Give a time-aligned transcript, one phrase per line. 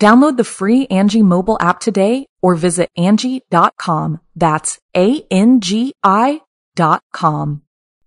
[0.00, 4.20] Download the free Angi mobile app today or visit Angi.com.
[4.34, 6.40] That's A-N-G-I
[6.74, 7.62] dot com.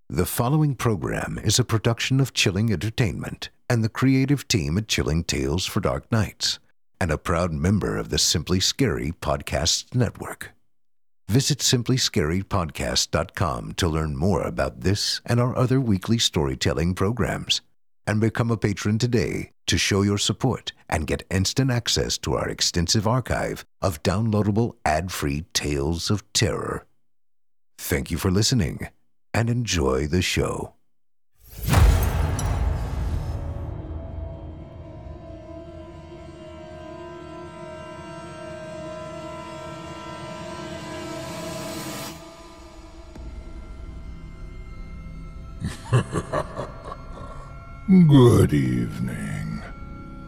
[0.09, 5.23] The following program is a production of Chilling Entertainment and the creative team at Chilling
[5.23, 6.59] Tales for Dark Nights
[7.01, 10.51] and a proud member of the Simply Scary Podcasts Network.
[11.27, 17.61] Visit simplyscarypodcast.com to learn more about this and our other weekly storytelling programs
[18.05, 22.47] and become a patron today to show your support and get instant access to our
[22.47, 26.85] extensive archive of downloadable ad-free tales of terror.
[27.77, 28.87] Thank you for listening
[29.33, 30.73] and enjoy the show.
[47.87, 49.24] Good evening.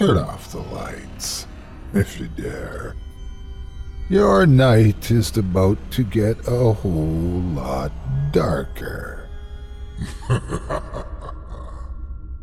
[0.00, 1.46] Turn off the lights,
[1.92, 2.96] if you dare.
[4.08, 7.92] Your night is about to get a whole lot
[8.32, 9.28] darker.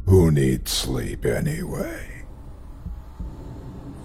[0.05, 2.25] Who needs sleep anyway?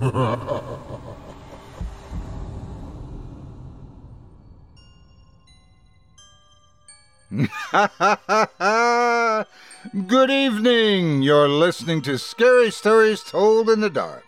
[9.91, 11.23] Good evening.
[11.23, 14.25] You're listening to Scary Stories Told in the Dark.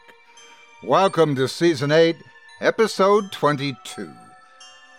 [0.82, 2.16] Welcome to Season 8,
[2.60, 4.10] Episode 22.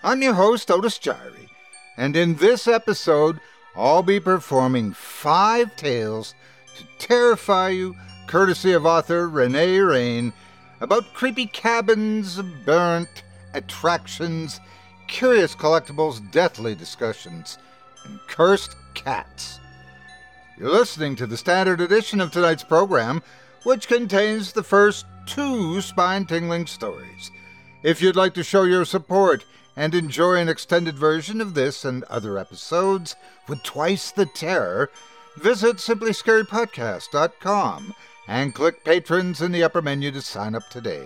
[0.02, 1.50] I'm your host, Otis Jiry,
[1.98, 3.42] and in this episode,
[3.76, 6.34] I'll be performing five tales
[6.78, 7.94] to terrify you,
[8.26, 10.32] courtesy of author René Rehn,
[10.80, 13.24] about creepy cabins, burnt
[13.54, 14.62] attractions,
[15.10, 17.58] curious collectibles, deathly discussions,
[18.06, 19.60] and cursed cats.
[20.58, 23.22] You're listening to the standard edition of tonight's program,
[23.64, 27.30] which contains the first two spine tingling stories.
[27.84, 29.44] If you'd like to show your support
[29.76, 33.18] and enjoy an extended version of this and other episodes
[33.50, 34.90] with twice the terror,
[35.38, 37.94] visit simplyscarypodcast.com
[38.28, 41.06] and click Patrons in the upper menu to sign up today.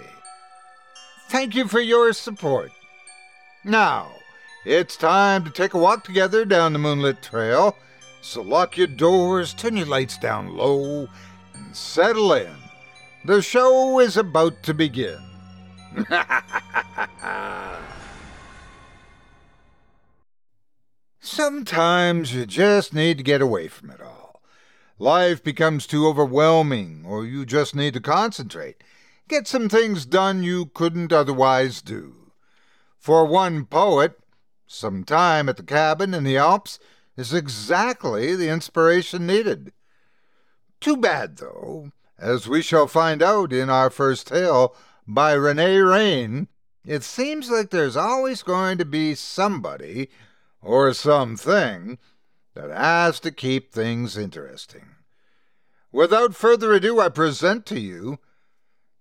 [1.30, 2.72] Thank you for your support.
[3.64, 4.12] Now,
[4.64, 7.76] it's time to take a walk together down the moonlit trail,
[8.22, 11.07] so lock your doors, turn your lights down low,
[11.53, 12.56] and settle in.
[13.25, 15.19] The show is about to begin.
[21.19, 24.41] Sometimes you just need to get away from it all.
[24.97, 28.84] Life becomes too overwhelming, or you just need to concentrate.
[29.28, 32.31] Get some things done you couldn't otherwise do.
[32.97, 34.19] For one poet,
[34.68, 36.79] some time at the cabin in the Alps
[37.19, 39.73] is exactly the inspiration needed.
[40.79, 44.73] Too bad, though, as we shall find out in our first tale
[45.05, 46.47] by René Rehn,
[46.85, 50.09] it seems like there's always going to be somebody
[50.61, 51.97] or something
[52.53, 54.96] that has to keep things interesting.
[55.91, 58.20] Without further ado, I present to you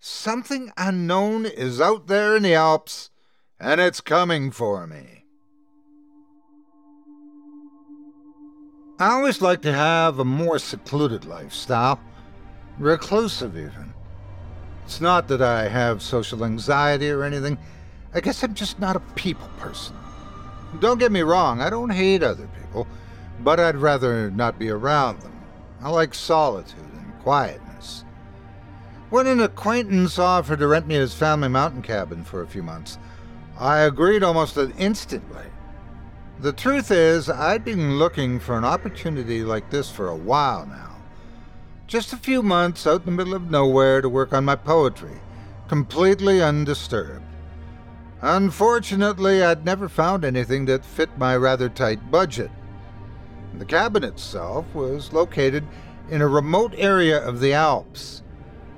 [0.01, 3.11] Something Unknown is Out There in the Alps,
[3.61, 5.18] and it's coming for me.
[9.01, 12.01] I always like to have a more secluded lifestyle,
[12.81, 13.95] reclusive even.
[14.85, 17.59] It's not that I have social anxiety or anything.
[18.13, 19.95] I guess I'm just not a people person.
[20.81, 22.89] Don't get me wrong, I don't hate other people,
[23.39, 25.45] but I'd rather not be around them.
[25.81, 28.05] I like solitude and quietness.
[29.11, 32.99] When an acquaintance offered to rent me his family mountain cabin for a few months,
[33.61, 35.45] I agreed almost instantly.
[36.41, 40.95] The truth is, I'd been looking for an opportunity like this for a while now.
[41.89, 45.21] Just a few months out in the middle of nowhere to work on my poetry,
[45.67, 47.25] completely undisturbed.
[48.23, 52.53] Unfortunately, I'd never found anything that fit my rather tight budget.
[53.59, 55.67] The cabin itself was located
[56.09, 58.23] in a remote area of the Alps.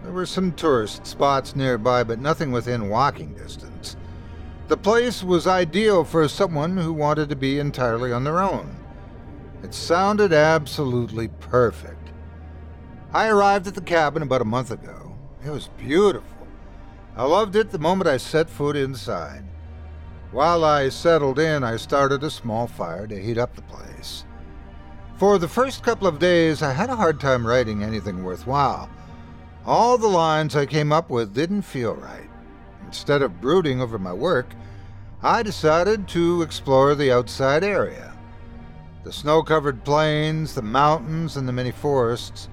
[0.02, 3.96] There were some tourist spots nearby, but nothing within walking distance.
[4.70, 8.76] The place was ideal for someone who wanted to be entirely on their own.
[9.64, 12.12] It sounded absolutely perfect.
[13.12, 15.18] I arrived at the cabin about a month ago.
[15.44, 16.46] It was beautiful.
[17.16, 19.42] I loved it the moment I set foot inside.
[20.30, 24.24] While I settled in, I started a small fire to heat up the place.
[25.16, 28.88] For the first couple of days, I had a hard time writing anything worthwhile.
[29.66, 32.29] All the lines I came up with didn't feel right.
[32.90, 34.52] Instead of brooding over my work,
[35.22, 38.12] I decided to explore the outside area.
[39.04, 42.48] The snow covered plains, the mountains, and the many forests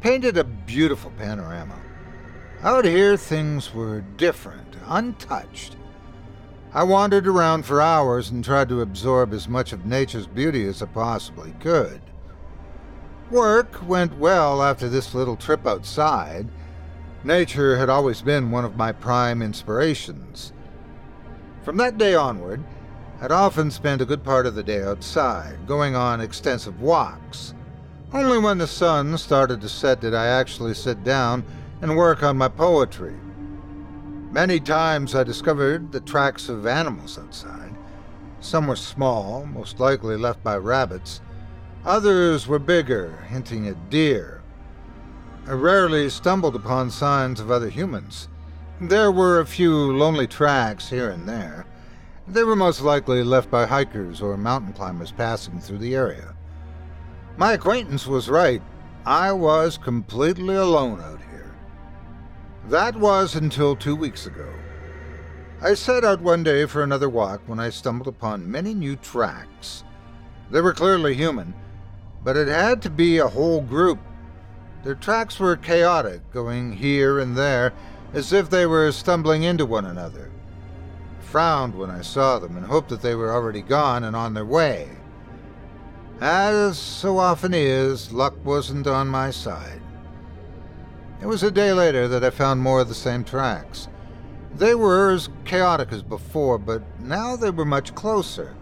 [0.00, 1.78] painted a beautiful panorama.
[2.62, 5.76] Out here, things were different, untouched.
[6.74, 10.82] I wandered around for hours and tried to absorb as much of nature's beauty as
[10.82, 12.00] I possibly could.
[13.30, 16.48] Work went well after this little trip outside,
[17.24, 20.52] Nature had always been one of my prime inspirations.
[21.62, 22.62] From that day onward,
[23.20, 27.54] I'd often spent a good part of the day outside, going on extensive walks.
[28.12, 31.44] Only when the sun started to set did I actually sit down
[31.80, 33.14] and work on my poetry.
[34.30, 37.74] Many times I discovered the tracks of animals outside.
[38.40, 41.20] Some were small, most likely left by rabbits.
[41.84, 44.35] Others were bigger, hinting at deer.
[45.48, 48.28] I rarely stumbled upon signs of other humans.
[48.80, 51.66] There were a few lonely tracks here and there.
[52.26, 56.34] They were most likely left by hikers or mountain climbers passing through the area.
[57.36, 58.60] My acquaintance was right.
[59.04, 61.54] I was completely alone out here.
[62.68, 64.52] That was until two weeks ago.
[65.62, 69.84] I set out one day for another walk when I stumbled upon many new tracks.
[70.50, 71.54] They were clearly human,
[72.24, 74.00] but it had to be a whole group
[74.86, 77.72] their tracks were chaotic, going here and there,
[78.14, 80.30] as if they were stumbling into one another.
[81.18, 84.32] I frowned when I saw them and hoped that they were already gone and on
[84.32, 84.88] their way.
[86.20, 89.82] As so often is, luck wasn't on my side.
[91.20, 93.88] It was a day later that I found more of the same tracks.
[94.54, 98.54] They were as chaotic as before, but now they were much closer.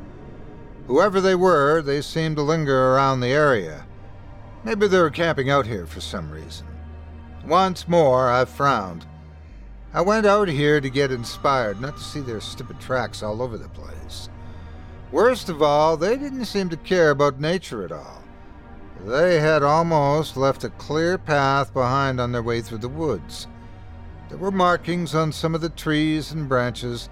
[0.87, 3.85] Whoever they were, they seemed to linger around the area.
[4.64, 6.66] Maybe they were camping out here for some reason.
[7.46, 9.05] Once more, I frowned.
[9.93, 13.58] I went out here to get inspired, not to see their stupid tracks all over
[13.58, 14.31] the place.
[15.12, 18.22] Worst of all, they didn't seem to care about nature at all.
[19.05, 23.46] They had almost left a clear path behind on their way through the woods.
[24.31, 27.11] There were markings on some of the trees and branches,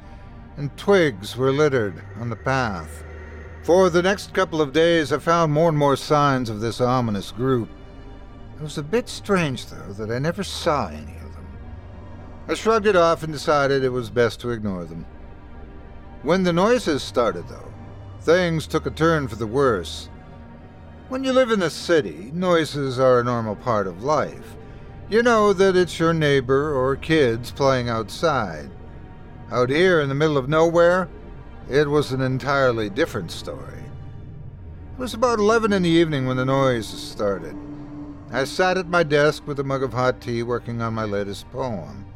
[0.56, 3.04] and twigs were littered on the path.
[3.62, 7.30] For the next couple of days, I found more and more signs of this ominous
[7.30, 7.68] group.
[8.56, 11.46] It was a bit strange, though, that I never saw any of them.
[12.48, 15.06] I shrugged it off and decided it was best to ignore them.
[16.22, 17.72] When the noises started, though,
[18.22, 20.08] things took a turn for the worse.
[21.08, 24.56] When you live in a city, noises are a normal part of life.
[25.08, 28.70] You know that it's your neighbor or kids playing outside.
[29.52, 31.08] Out here in the middle of nowhere,
[31.70, 33.82] it was an entirely different story.
[34.92, 37.56] It was about 11 in the evening when the noise started.
[38.30, 41.50] I sat at my desk with a mug of hot tea working on my latest
[41.52, 42.06] poem.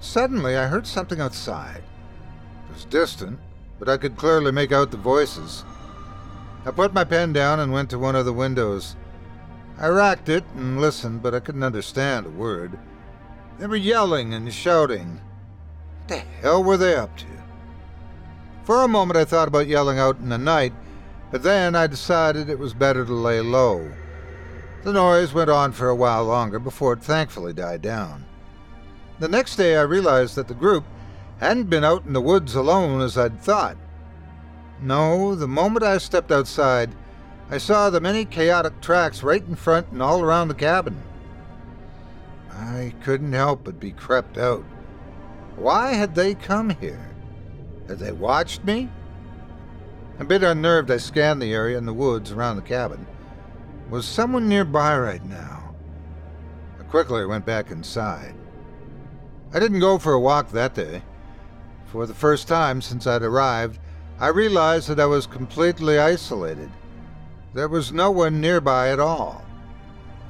[0.00, 1.82] Suddenly, I heard something outside.
[2.68, 3.38] It was distant,
[3.78, 5.64] but I could clearly make out the voices.
[6.64, 8.96] I put my pen down and went to one of the windows.
[9.78, 12.78] I racked it and listened, but I couldn't understand a word.
[13.58, 15.20] They were yelling and shouting.
[15.98, 17.39] What the hell were they up to?
[18.70, 20.72] For a moment I thought about yelling out in the night,
[21.32, 23.90] but then I decided it was better to lay low.
[24.84, 28.26] The noise went on for a while longer before it thankfully died down.
[29.18, 30.84] The next day I realized that the group
[31.40, 33.76] hadn't been out in the woods alone as I'd thought.
[34.80, 36.94] No, the moment I stepped outside,
[37.50, 41.02] I saw the many chaotic tracks right in front and all around the cabin.
[42.48, 44.64] I couldn't help but be crept out.
[45.56, 47.09] Why had they come here?
[47.90, 48.88] Had they watched me?
[50.20, 53.04] A bit unnerved, I scanned the area in the woods around the cabin.
[53.90, 55.74] Was someone nearby right now?
[56.78, 58.36] I quickly went back inside.
[59.52, 61.02] I didn't go for a walk that day.
[61.86, 63.80] For the first time since I'd arrived,
[64.20, 66.70] I realized that I was completely isolated.
[67.54, 69.44] There was no one nearby at all.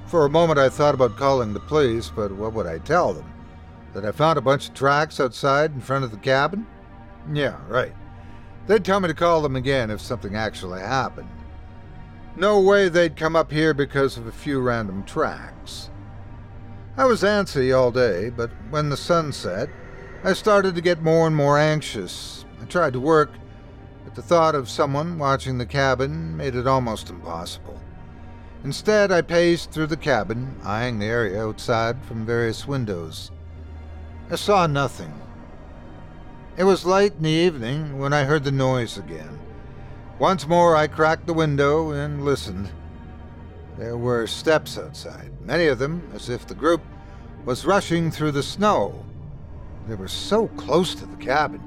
[0.07, 3.31] For a moment, I thought about calling the police, but what would I tell them?
[3.93, 6.67] That I found a bunch of tracks outside in front of the cabin?
[7.32, 7.94] Yeah, right.
[8.66, 11.28] They'd tell me to call them again if something actually happened.
[12.36, 15.90] No way they'd come up here because of a few random tracks.
[16.96, 19.68] I was antsy all day, but when the sun set,
[20.22, 22.44] I started to get more and more anxious.
[22.60, 23.30] I tried to work,
[24.04, 27.80] but the thought of someone watching the cabin made it almost impossible.
[28.64, 33.30] Instead, I paced through the cabin, eyeing the area outside from various windows.
[34.30, 35.12] I saw nothing.
[36.61, 39.38] It was late in the evening when I heard the noise again.
[40.19, 42.69] Once more, I cracked the window and listened.
[43.79, 46.83] There were steps outside, many of them as if the group
[47.47, 49.07] was rushing through the snow.
[49.88, 51.62] They were so close to the cabin.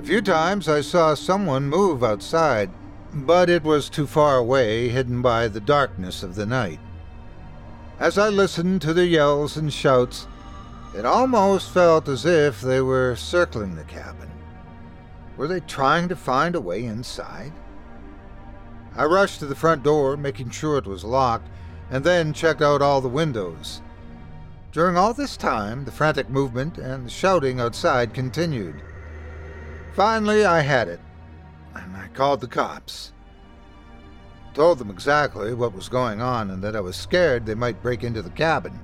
[0.00, 2.70] A few times I saw someone move outside,
[3.12, 6.78] but it was too far away, hidden by the darkness of the night.
[7.98, 10.28] As I listened to the yells and shouts,
[10.96, 14.30] it almost felt as if they were circling the cabin.
[15.36, 17.52] Were they trying to find a way inside?
[18.96, 21.48] I rushed to the front door, making sure it was locked,
[21.90, 23.82] and then checked out all the windows.
[24.72, 28.80] During all this time, the frantic movement and the shouting outside continued.
[29.94, 31.00] Finally, I had it,
[31.74, 33.12] and I called the cops.
[34.54, 38.02] Told them exactly what was going on and that I was scared they might break
[38.02, 38.80] into the cabin.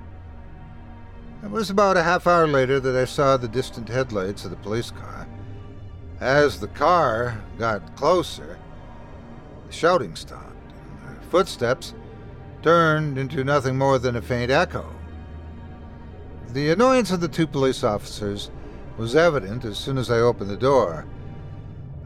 [1.42, 4.56] It was about a half hour later that I saw the distant headlights of the
[4.58, 5.26] police car.
[6.20, 8.58] As the car got closer,
[9.66, 10.72] the shouting stopped,
[11.04, 11.94] and the footsteps
[12.62, 14.86] turned into nothing more than a faint echo.
[16.50, 18.52] The annoyance of the two police officers
[18.96, 21.06] was evident as soon as I opened the door.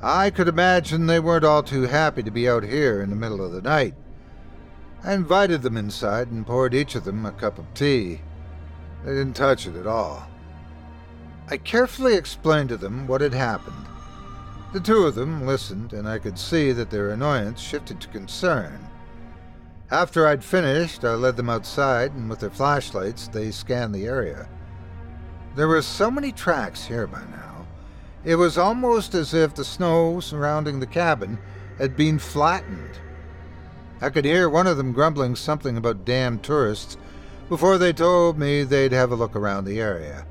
[0.03, 3.45] I could imagine they weren't all too happy to be out here in the middle
[3.45, 3.95] of the night.
[5.05, 8.23] I invited them inside and poured each of them a cup of tea.
[9.05, 10.27] They didn't touch it at all.
[11.49, 13.87] I carefully explained to them what had happened.
[14.73, 18.89] The two of them listened, and I could see that their annoyance shifted to concern.
[19.91, 24.49] After I'd finished, I led them outside, and with their flashlights, they scanned the area.
[25.55, 27.67] There were so many tracks here by now.
[28.25, 31.39] It was almost as if the snow surrounding the cabin
[31.79, 32.99] had been flattened.
[34.01, 36.97] I could hear one of them grumbling something about damned tourists
[37.49, 40.27] before they told me they'd have a look around the area.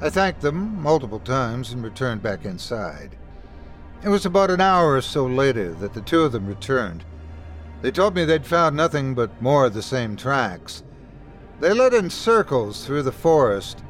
[0.00, 3.16] I thanked them multiple times and returned back inside.
[4.02, 7.04] It was about an hour or so later that the two of them returned.
[7.80, 10.82] They told me they'd found nothing but more of the same tracks.
[11.60, 13.82] They led in circles through the forest,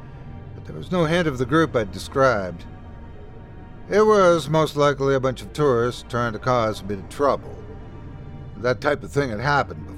[0.55, 2.65] but there was no hint of the group I'd described.
[3.91, 7.57] It was most likely a bunch of tourists trying to cause a bit of trouble.
[8.59, 9.94] That type of thing had happened before.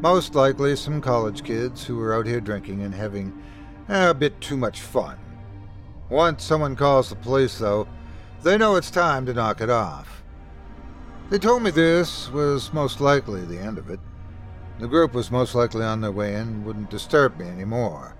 [0.00, 3.32] Most likely some college kids who were out here drinking and having
[3.88, 5.16] eh, a bit too much fun.
[6.10, 7.88] Once someone calls the police, though,
[8.42, 10.22] they know it's time to knock it off.
[11.30, 13.98] They told me this was most likely the end of it.
[14.78, 18.14] The group was most likely on their way and wouldn't disturb me anymore.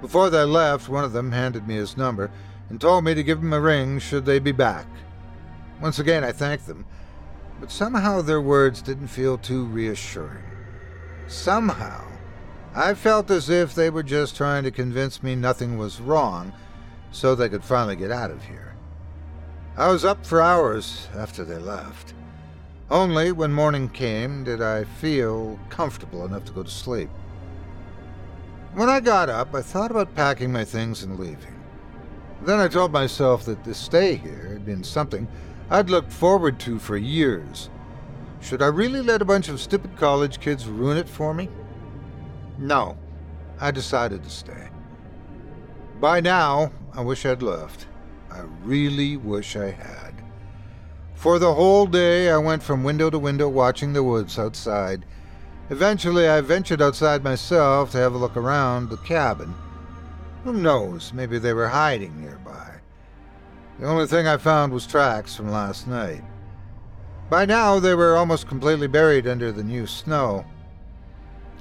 [0.00, 2.28] Before they left, one of them handed me his number
[2.68, 4.86] and told me to give him a ring should they be back.
[5.80, 6.84] Once again, I thanked them,
[7.60, 10.51] but somehow their words didn't feel too reassuring.
[11.28, 12.04] Somehow,
[12.74, 16.52] I felt as if they were just trying to convince me nothing was wrong
[17.10, 18.74] so they could finally get out of here.
[19.76, 22.14] I was up for hours after they left.
[22.90, 27.10] Only when morning came did I feel comfortable enough to go to sleep.
[28.74, 31.62] When I got up, I thought about packing my things and leaving.
[32.42, 35.28] Then I told myself that to stay here had been something
[35.70, 37.70] I'd looked forward to for years
[38.42, 41.48] should I really let a bunch of stupid college kids ruin it for me?
[42.58, 42.98] No,
[43.60, 44.68] I decided to stay.
[46.00, 47.86] By now, I wish I'd left.
[48.30, 50.14] I really wish I had.
[51.14, 55.04] For the whole day, I went from window to window watching the woods outside.
[55.70, 59.54] Eventually, I ventured outside myself to have a look around the cabin.
[60.42, 62.80] Who knows, maybe they were hiding nearby.
[63.78, 66.24] The only thing I found was tracks from last night.
[67.32, 70.44] By now, they were almost completely buried under the new snow.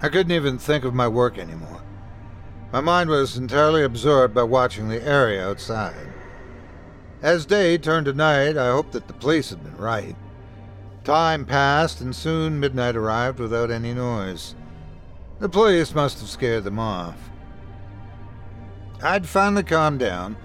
[0.02, 1.82] I couldn't even think of my work anymore.
[2.74, 5.96] My mind was entirely absorbed by watching the area outside.
[7.22, 10.18] As day turned to night, I hoped that the police had been right.
[11.06, 14.56] Time passed, and soon midnight arrived without any noise.
[15.40, 17.30] The police must have scared them off.
[19.02, 20.36] I'd finally calmed down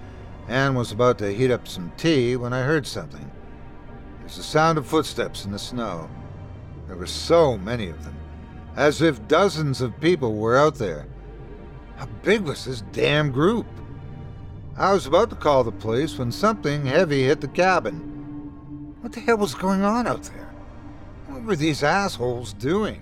[0.47, 3.29] and was about to heat up some tea when I heard something.
[4.27, 6.09] Was the sound of footsteps in the snow.
[6.87, 8.13] There were so many of them,
[8.75, 11.05] as if dozens of people were out there.
[11.95, 13.65] How big was this damn group?
[14.75, 18.93] I was about to call the police when something heavy hit the cabin.
[18.99, 20.53] What the hell was going on out there?
[21.27, 23.01] What were these assholes doing?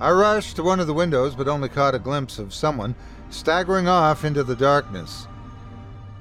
[0.00, 2.96] I rushed to one of the windows, but only caught a glimpse of someone
[3.30, 5.28] staggering off into the darkness.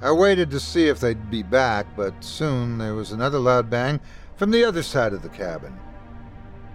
[0.06, 4.00] I waited to see if they'd be back, but soon there was another loud bang
[4.36, 5.76] from the other side of the cabin.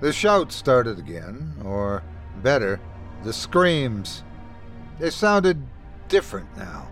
[0.00, 2.02] The shouts started again, or
[2.42, 2.80] better,
[3.22, 4.24] the screams.
[4.98, 5.62] They sounded
[6.08, 6.88] different now.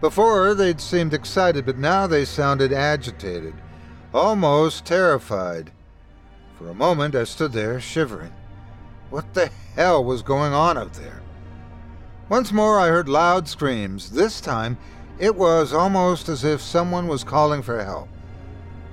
[0.00, 3.54] Before, they'd seemed excited, but now they sounded agitated,
[4.12, 5.70] almost terrified.
[6.58, 8.32] For a moment, I stood there shivering.
[9.10, 11.22] What the hell was going on out there?
[12.28, 14.10] Once more, I heard loud screams.
[14.10, 14.76] This time,
[15.20, 18.08] it was almost as if someone was calling for help.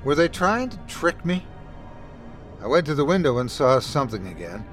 [0.04, 1.48] Were they trying to trick me?
[2.62, 4.66] I went to the window and saw something again.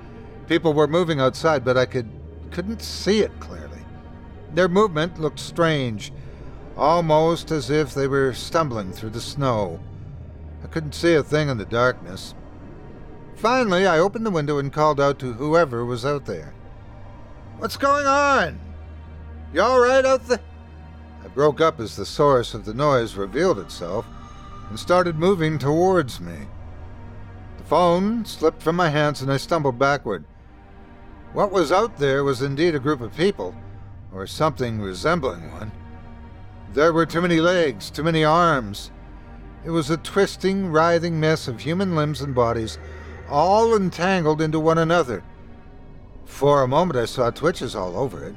[0.49, 2.11] People were moving outside, but I could
[2.51, 3.81] couldn't see it clearly.
[4.53, 6.13] Their movement looked strange,
[6.77, 9.81] almost as if they were stumbling through the snow.
[10.63, 12.35] I couldn't see a thing in the darkness.
[13.37, 16.55] Finally, I opened the window and called out to whoever was out there.
[17.59, 18.61] What's going on?
[19.53, 20.41] You all right out there?
[21.35, 24.07] Broke up as the source of the noise revealed itself
[24.71, 26.47] and started moving towards me.
[27.59, 30.25] The phone slipped from my hands and I stumbled backward.
[31.33, 33.55] What was out there was indeed a group of people,
[34.13, 35.73] or something resembling one.
[36.73, 38.93] There were too many legs, too many arms.
[39.65, 42.79] It was a twisting, writhing mess of human limbs and bodies
[43.29, 45.25] all entangled into one another.
[46.25, 48.35] For a moment I saw twitches all over it,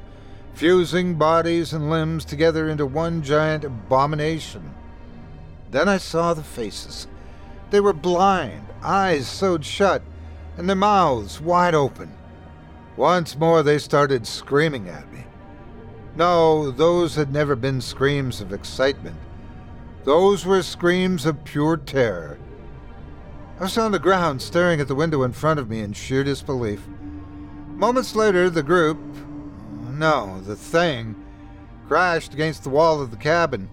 [0.58, 4.74] fusing bodies and limbs together into one giant abomination.
[5.70, 7.06] Then I saw the faces.
[7.70, 10.02] They were blind, eyes sewed shut,
[10.58, 12.12] and their mouths wide open.
[12.96, 15.26] Once more they started screaming at me.
[16.16, 19.18] No, those had never been screams of excitement.
[20.06, 22.40] Those were screams of pure terror.
[23.60, 26.24] I was on the ground staring at the window in front of me in sheer
[26.24, 26.82] disbelief.
[27.76, 28.98] Moments later, the group
[29.98, 31.16] no, the thing
[31.88, 33.70] crashed against the wall of the cabin.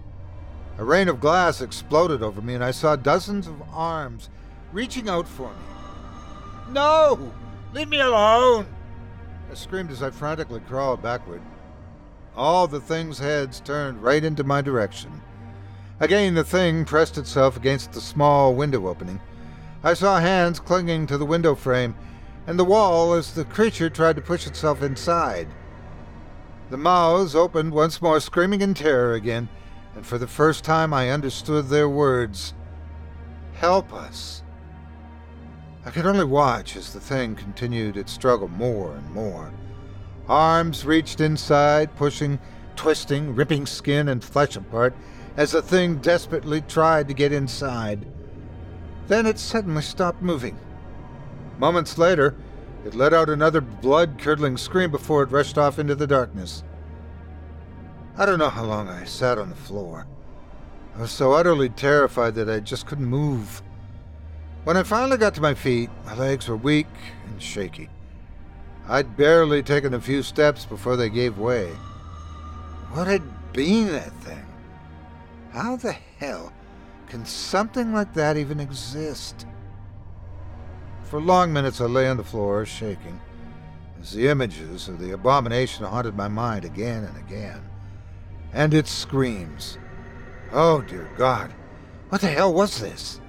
[0.77, 4.29] A rain of glass exploded over me, and I saw dozens of arms
[4.71, 6.71] reaching out for me.
[6.71, 7.33] No!
[7.73, 8.67] Leave me alone!
[9.49, 11.41] I screamed as I frantically crawled backward.
[12.35, 15.21] All the thing's heads turned right into my direction.
[15.99, 19.21] Again, the thing pressed itself against the small window opening.
[19.83, 21.95] I saw hands clinging to the window frame
[22.47, 25.47] and the wall as the creature tried to push itself inside.
[26.69, 29.49] The mouths opened once more, screaming in terror again,
[29.95, 32.53] and for the first time I understood their words
[33.53, 34.43] Help us.
[35.85, 39.53] I could only watch as the thing continued its struggle more and more.
[40.27, 42.39] Arms reached inside, pushing,
[42.75, 44.93] twisting, ripping skin and flesh apart
[45.37, 48.05] as the thing desperately tried to get inside.
[49.07, 50.57] Then it suddenly stopped moving.
[51.59, 52.35] Moments later,
[52.85, 56.63] it let out another blood curdling scream before it rushed off into the darkness.
[58.15, 60.05] I don't know how long I sat on the floor.
[60.95, 63.63] I was so utterly terrified that I just couldn't move.
[64.63, 66.87] When I finally got to my feet, my legs were weak
[67.25, 67.89] and shaky.
[68.87, 71.69] I'd barely taken a few steps before they gave way.
[72.91, 74.45] What had been that thing?
[75.51, 76.53] How the hell
[77.07, 79.47] can something like that even exist?
[81.15, 83.21] For long minutes I lay on the floor, shaking,
[84.01, 87.61] as the images of the abomination haunted my mind again and again.
[88.51, 89.77] And its screams.
[90.51, 91.53] Oh, dear God,
[92.09, 93.21] what the hell was this?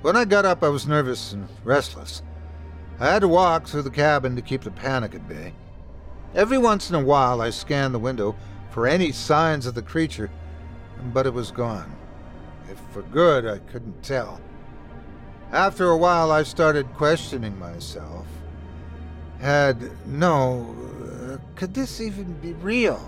[0.00, 2.22] When I got up, I was nervous and restless.
[2.98, 5.52] I had to walk through the cabin to keep the panic at bay.
[6.34, 8.34] Every once in a while, I scanned the window
[8.70, 10.30] for any signs of the creature,
[11.12, 11.94] but it was gone.
[12.70, 14.40] If for good, I couldn't tell.
[15.52, 18.26] After a while, I started questioning myself.
[19.40, 23.00] Had, no, uh, could this even be real?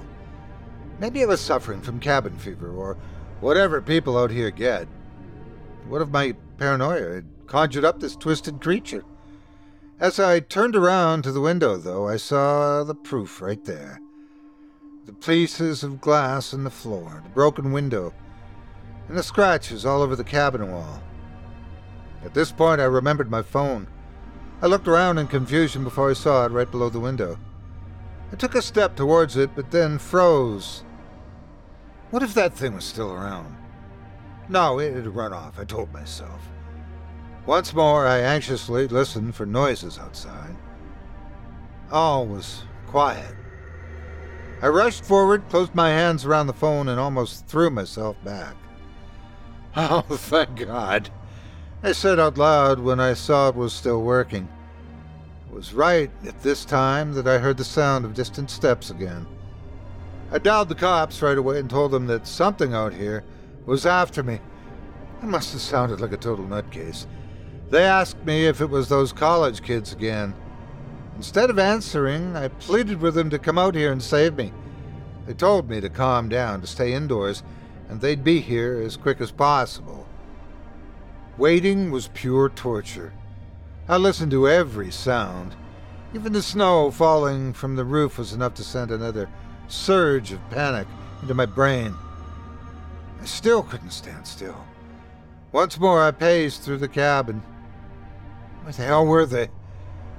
[0.98, 2.96] Maybe I was suffering from cabin fever or
[3.40, 4.88] whatever people out here get.
[5.88, 9.04] What if my paranoia had conjured up this twisted creature?
[9.98, 14.00] As I turned around to the window, though, I saw the proof right there.
[15.04, 18.14] The pieces of glass on the floor, the broken window,
[19.08, 21.02] and the scratches all over the cabin wall.
[22.24, 23.86] At this point, I remembered my phone.
[24.62, 27.38] I looked around in confusion before I saw it right below the window.
[28.32, 30.84] I took a step towards it, but then froze.
[32.10, 33.56] What if that thing was still around?
[34.48, 36.48] No, it had run off, I told myself.
[37.46, 40.56] Once more, I anxiously listened for noises outside.
[41.90, 43.34] All was quiet.
[44.62, 48.56] I rushed forward, closed my hands around the phone, and almost threw myself back.
[49.76, 51.10] Oh, thank God.
[51.82, 54.46] I said out loud when I saw it was still working.
[55.48, 59.26] It was right at this time that I heard the sound of distant steps again.
[60.30, 63.24] I dialed the cops right away and told them that something out here
[63.64, 64.40] was after me.
[65.22, 67.06] I must have sounded like a total nutcase.
[67.70, 70.34] They asked me if it was those college kids again.
[71.16, 74.52] Instead of answering, I pleaded with them to come out here and save me.
[75.24, 77.42] They told me to calm down, to stay indoors,
[77.88, 80.06] and they'd be here as quick as possible.
[81.38, 83.12] Waiting was pure torture.
[83.88, 85.54] I listened to every sound.
[86.14, 89.28] Even the snow falling from the roof was enough to send another
[89.68, 90.86] surge of panic
[91.22, 91.94] into my brain.
[93.20, 94.64] I still couldn't stand still.
[95.52, 97.42] Once more I paced through the cabin.
[98.62, 99.48] Where the hell were they?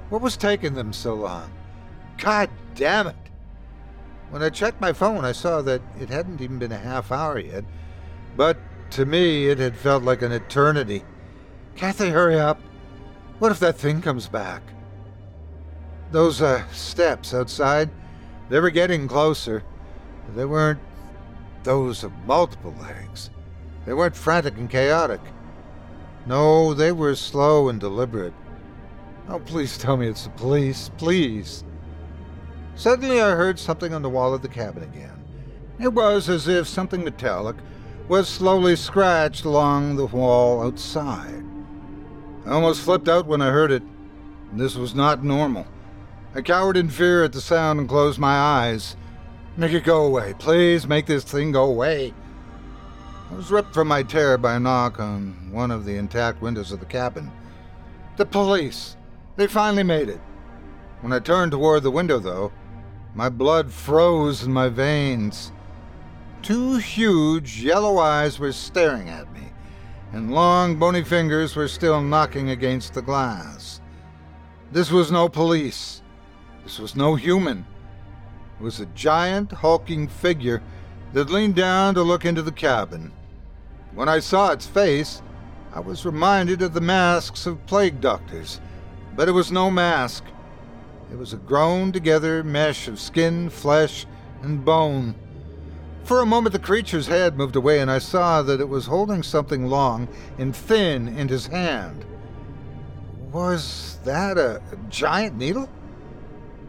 [0.08, 1.50] What was taking them so long?
[2.18, 3.16] God damn it!
[4.30, 7.38] When I checked my phone, I saw that it hadn't even been a half hour
[7.38, 7.64] yet,
[8.36, 8.56] but
[8.92, 11.02] to me it had felt like an eternity.
[11.76, 12.60] Can't they hurry up?
[13.38, 14.62] What if that thing comes back?
[16.10, 17.90] Those uh, steps outside,
[18.50, 19.64] they were getting closer.
[20.34, 20.80] They weren't
[21.64, 23.30] those of multiple legs.
[23.86, 25.20] They weren't frantic and chaotic.
[26.26, 28.34] No, they were slow and deliberate.
[29.28, 31.64] Oh, please tell me it's the police, please.
[32.74, 35.24] Suddenly I heard something on the wall of the cabin again.
[35.80, 37.56] It was as if something metallic
[38.08, 41.44] was slowly scratched along the wall outside.
[42.44, 43.82] I almost flipped out when I heard it.
[44.52, 45.66] This was not normal.
[46.34, 48.96] I cowered in fear at the sound and closed my eyes.
[49.56, 50.34] Make it go away.
[50.38, 52.12] Please make this thing go away.
[53.30, 56.72] I was ripped from my terror by a knock on one of the intact windows
[56.72, 57.30] of the cabin.
[58.16, 58.96] The police!
[59.36, 60.20] They finally made it.
[61.00, 62.52] When I turned toward the window, though,
[63.14, 65.52] my blood froze in my veins.
[66.42, 69.52] Two huge yellow eyes were staring at me,
[70.12, 73.80] and long bony fingers were still knocking against the glass.
[74.72, 76.02] This was no police.
[76.64, 77.64] This was no human.
[78.58, 80.62] It was a giant, hulking figure
[81.12, 83.12] that leaned down to look into the cabin.
[83.94, 85.22] When I saw its face,
[85.72, 88.60] I was reminded of the masks of plague doctors
[89.14, 90.24] but it was no mask.
[91.10, 94.06] It was a grown together mesh of skin, flesh,
[94.42, 95.14] and bone.
[96.04, 99.22] For a moment, the creature's head moved away, and I saw that it was holding
[99.22, 102.04] something long and thin in his hand.
[103.30, 105.68] Was that a, giant needle?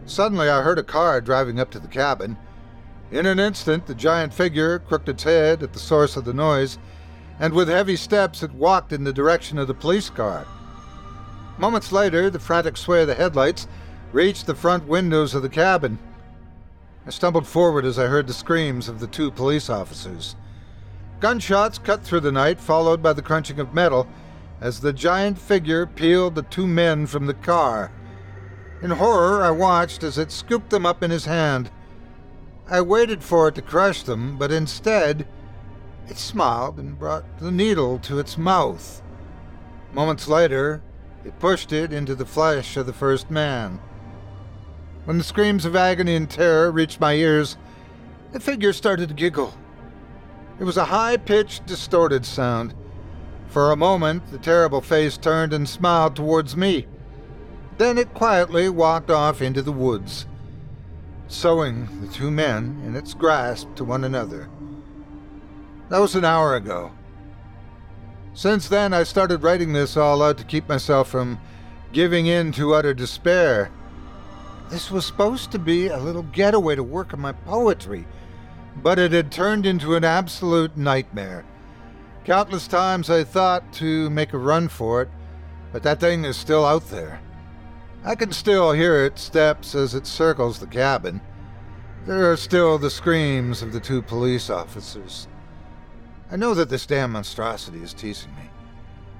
[0.06, 2.38] Suddenly, I heard a car driving up to the cabin.
[3.12, 6.78] In an instant, the giant figure crooked its head at the source of the noise,
[7.40, 10.46] and with heavy steps, it walked in the direction of the police car.
[11.58, 13.68] Moments later, the frantic sway of the headlights
[14.12, 15.98] reached the front windows of the cabin.
[17.06, 20.36] I stumbled forward as I heard the screams of the two police officers.
[21.20, 24.08] Gunshots cut through the night, followed by the crunching of metal
[24.62, 27.92] as the giant figure peeled the two men from the car.
[28.82, 31.70] In horror, I watched as it scooped them up in his hand.
[32.70, 35.28] I waited for it to crush them, but instead,
[36.08, 39.02] it smiled and brought the needle to its mouth.
[39.94, 40.82] Moments later,
[41.26, 43.80] it pushed it into the flesh of the first man.
[45.06, 47.58] When the screams of agony and terror reached my ears,
[48.32, 49.54] the figure started to giggle.
[50.60, 52.74] It was a high pitched, distorted sound.
[53.48, 56.88] For a moment, the terrible face turned and smiled towards me.
[57.78, 60.26] Then it quietly walked off into the woods,
[61.28, 64.50] sewing the two men in its grasp to one another.
[65.90, 66.92] That was an hour ago.
[68.34, 71.40] Since then, I started writing this all out to keep myself from
[71.92, 73.70] giving in to utter despair.
[74.70, 78.08] This was supposed to be a little getaway to work on my poetry,
[78.78, 81.46] but it had turned into an absolute nightmare.
[82.26, 85.10] Countless times I thought to make a run for it,
[85.72, 87.20] but that thing is still out there.
[88.04, 91.22] I can still hear its steps as it circles the cabin.
[92.06, 95.28] There are still the screams of the two police officers.
[96.32, 98.50] I know that this damn monstrosity is teasing me,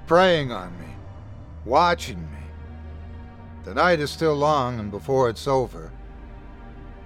[0.06, 0.96] preying on me,
[1.64, 2.33] watching me.
[3.64, 5.90] The night is still long, and before it's over,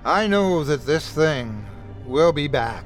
[0.04, 1.64] I know that this thing
[2.04, 2.84] will be back.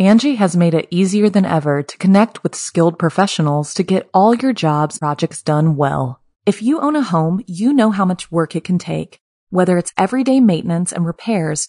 [0.00, 4.34] Angi has made it easier than ever to connect with skilled professionals to get all
[4.34, 6.20] your jobs projects done well.
[6.44, 9.92] If you own a home, you know how much work it can take, whether it's
[9.96, 11.68] everyday maintenance and repairs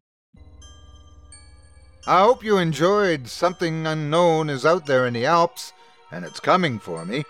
[2.11, 5.71] I hope you enjoyed Something Unknown is Out There in the Alps,
[6.11, 7.23] and It's Coming for Me,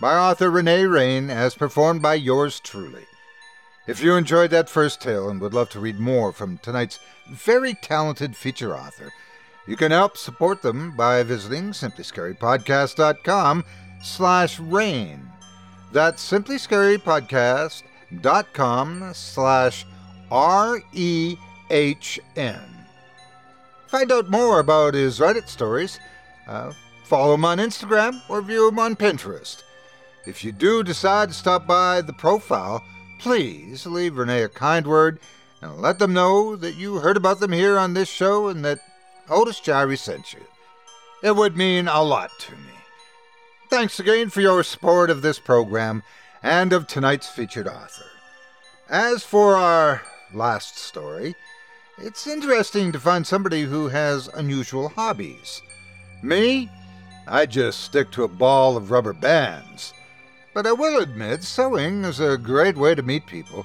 [0.00, 3.04] by author René Rehn, as performed by yours truly.
[3.86, 6.98] If you enjoyed that first tale and would love to read more from tonight's
[7.30, 9.12] very talented feature author,
[9.66, 13.64] you can help support them by visiting simplyscarypodcast.com
[14.02, 15.28] slash rehn.
[15.92, 19.84] That's simplyscarypodcast.com slash
[20.30, 21.36] R-E-H-N.
[23.92, 26.00] Find out more about his Reddit stories.
[26.48, 26.72] Uh,
[27.04, 29.62] follow him on Instagram or view him on Pinterest.
[30.26, 32.82] If you do decide to stop by the profile,
[33.18, 35.20] please leave René a kind word
[35.60, 38.78] and let them know that you heard about them here on this show and that
[39.28, 40.40] Otis Jiry sent you.
[41.22, 42.72] It would mean a lot to me.
[43.68, 46.02] Thanks again for your support of this program
[46.42, 48.06] and of tonight's featured author.
[48.88, 50.00] As for our
[50.32, 51.34] last story,
[51.98, 55.62] it's interesting to find somebody who has unusual hobbies.
[56.22, 56.70] Me?
[57.26, 59.94] I just stick to a ball of rubber bands.
[60.54, 63.64] But I will admit, sewing is a great way to meet people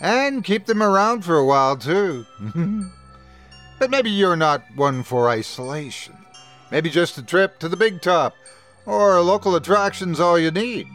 [0.00, 2.26] and keep them around for a while, too.
[3.78, 6.16] but maybe you're not one for isolation.
[6.70, 8.34] Maybe just a trip to the big top
[8.86, 10.88] or a local attraction's all you need.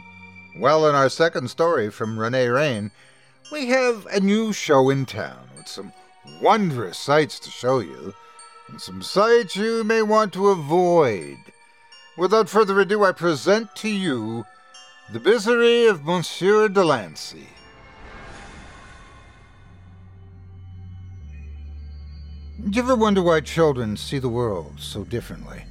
[0.57, 2.91] Well, in our second story from René Rehn,
[3.51, 5.93] we have a new show in town with some
[6.41, 8.13] wondrous sights to show you,
[8.67, 11.37] and some sights you may want to avoid.
[12.17, 14.45] Without further ado, I present to you
[15.11, 17.47] The misery of Monsieur Delancey.
[22.61, 25.63] Do you ever wonder why children see the world so differently?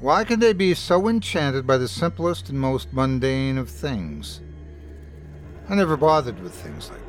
[0.00, 4.40] Why can they be so enchanted by the simplest and most mundane of things?
[5.68, 6.99] I never bothered with things like.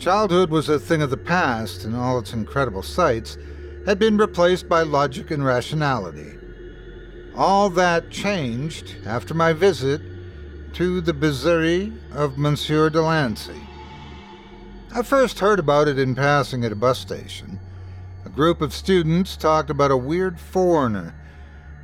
[0.00, 3.36] Childhood was a thing of the past, and all its incredible sights
[3.84, 6.38] had been replaced by logic and rationality.
[7.36, 10.00] All that changed after my visit
[10.72, 13.60] to the Bizarrerie of Monsieur Delancey.
[14.94, 17.60] I first heard about it in passing at a bus station.
[18.24, 21.14] A group of students talked about a weird foreigner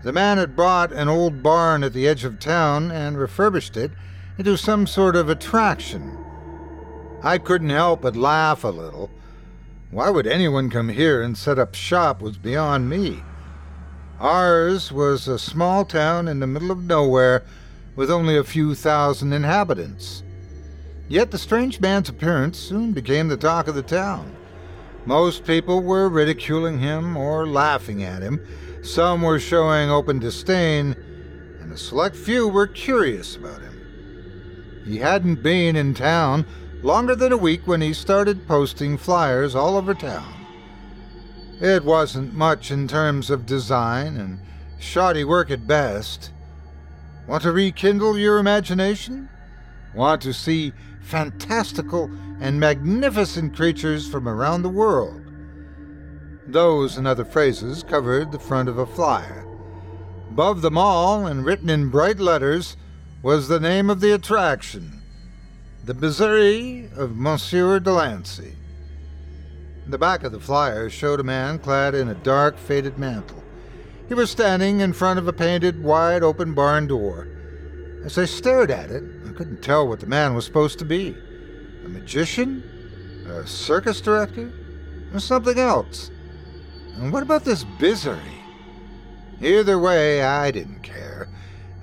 [0.06, 3.90] the man had bought an old barn at the edge of town and refurbished it
[4.38, 6.16] into some sort of attraction.
[7.26, 9.10] I couldn't help but laugh a little.
[9.90, 13.22] Why would anyone come here and set up shop was beyond me.
[14.20, 17.44] Ours was a small town in the middle of nowhere
[17.96, 20.22] with only a few thousand inhabitants.
[21.08, 24.36] Yet the strange man's appearance soon became the talk of the town.
[25.04, 28.40] Most people were ridiculing him or laughing at him
[28.86, 30.94] some were showing open disdain,
[31.60, 34.82] and a select few were curious about him.
[34.86, 36.46] He hadn't been in town
[36.86, 40.32] longer than a week when he started posting flyers all over town.
[41.60, 44.38] It wasn't much in terms of design and
[44.78, 46.30] shoddy work at best.
[47.26, 49.28] Want to rekindle your imagination?
[49.96, 50.72] Want to see
[51.02, 52.08] fantastical
[52.40, 55.22] and magnificent creatures from around the world?
[56.46, 59.44] Those and other phrases covered the front of a flyer.
[60.30, 62.76] Above them all, and written in bright letters,
[63.24, 64.95] was the name of the attraction
[65.86, 68.56] The Bizarrerie of Monsieur Delancey.
[69.86, 73.40] The back of the flyer showed a man clad in a dark, faded mantle.
[74.08, 77.28] He was standing in front of a painted, wide open barn door.
[78.04, 81.16] As I stared at it, I couldn't tell what the man was supposed to be
[81.84, 82.64] a magician?
[83.28, 84.52] A circus director?
[85.14, 86.10] Or something else?
[86.96, 88.42] And what about this Bizarrerie?
[89.40, 91.28] Either way, I didn't care.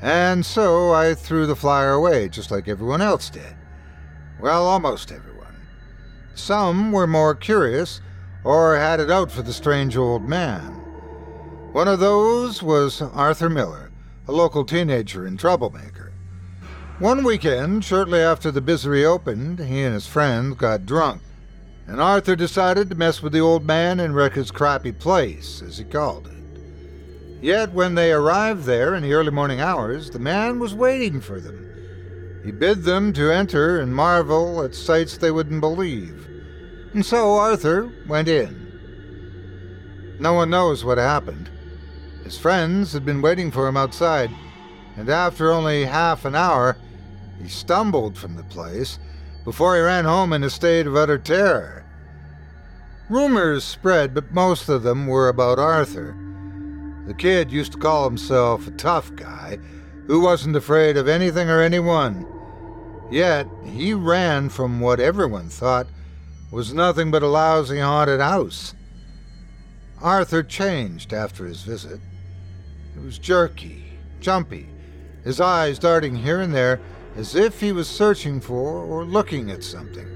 [0.01, 3.55] And so I threw the flyer away, just like everyone else did.
[4.39, 5.55] Well, almost everyone.
[6.35, 8.01] Some were more curious
[8.43, 10.79] or had it out for the strange old man.
[11.71, 13.91] One of those was Arthur Miller,
[14.27, 16.11] a local teenager and troublemaker.
[16.99, 21.21] One weekend, shortly after the Bizarrerie opened, he and his friend got drunk,
[21.87, 25.77] and Arthur decided to mess with the old man and wreck his crappy place, as
[25.77, 26.33] he called it.
[27.41, 31.39] Yet when they arrived there in the early morning hours, the man was waiting for
[31.39, 31.72] them.
[32.43, 36.27] He bid them to enter and marvel at sights they wouldn't believe.
[36.93, 40.17] And so Arthur went in.
[40.19, 41.49] No one knows what happened.
[42.23, 44.29] His friends had been waiting for him outside,
[44.97, 46.77] and after only half an hour,
[47.41, 48.99] he stumbled from the place
[49.43, 51.85] before he ran home in a state of utter terror.
[53.09, 56.15] Rumors spread, but most of them were about Arthur.
[57.07, 59.59] The kid used to call himself a tough guy
[60.07, 62.25] who wasn't afraid of anything or anyone.
[63.11, 65.87] Yet he ran from what everyone thought
[66.51, 68.73] was nothing but a lousy haunted house.
[70.01, 71.99] Arthur changed after his visit.
[72.93, 73.85] He was jerky,
[74.19, 74.67] jumpy,
[75.23, 76.79] his eyes darting here and there
[77.15, 80.07] as if he was searching for or looking at something.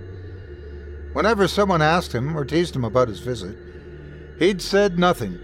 [1.13, 3.57] Whenever someone asked him or teased him about his visit,
[4.39, 5.39] he'd said nothing.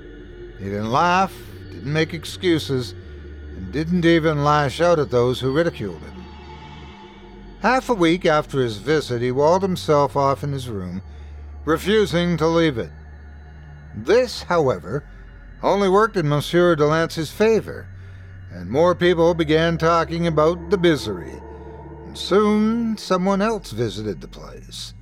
[0.60, 1.34] He didn't laugh,
[1.72, 2.94] didn't make excuses,
[3.64, 6.26] and didn't even lash out at those who ridiculed him.
[7.62, 11.02] Half a week after his visit, he walled himself off in his room,
[11.64, 12.92] refusing to leave it.
[13.96, 15.06] This, however,
[15.62, 17.88] only worked in Monsieur Delancey's favor,
[18.52, 21.42] and more people began talking about the Bizarrerie,
[22.06, 24.94] and soon someone else visited the place.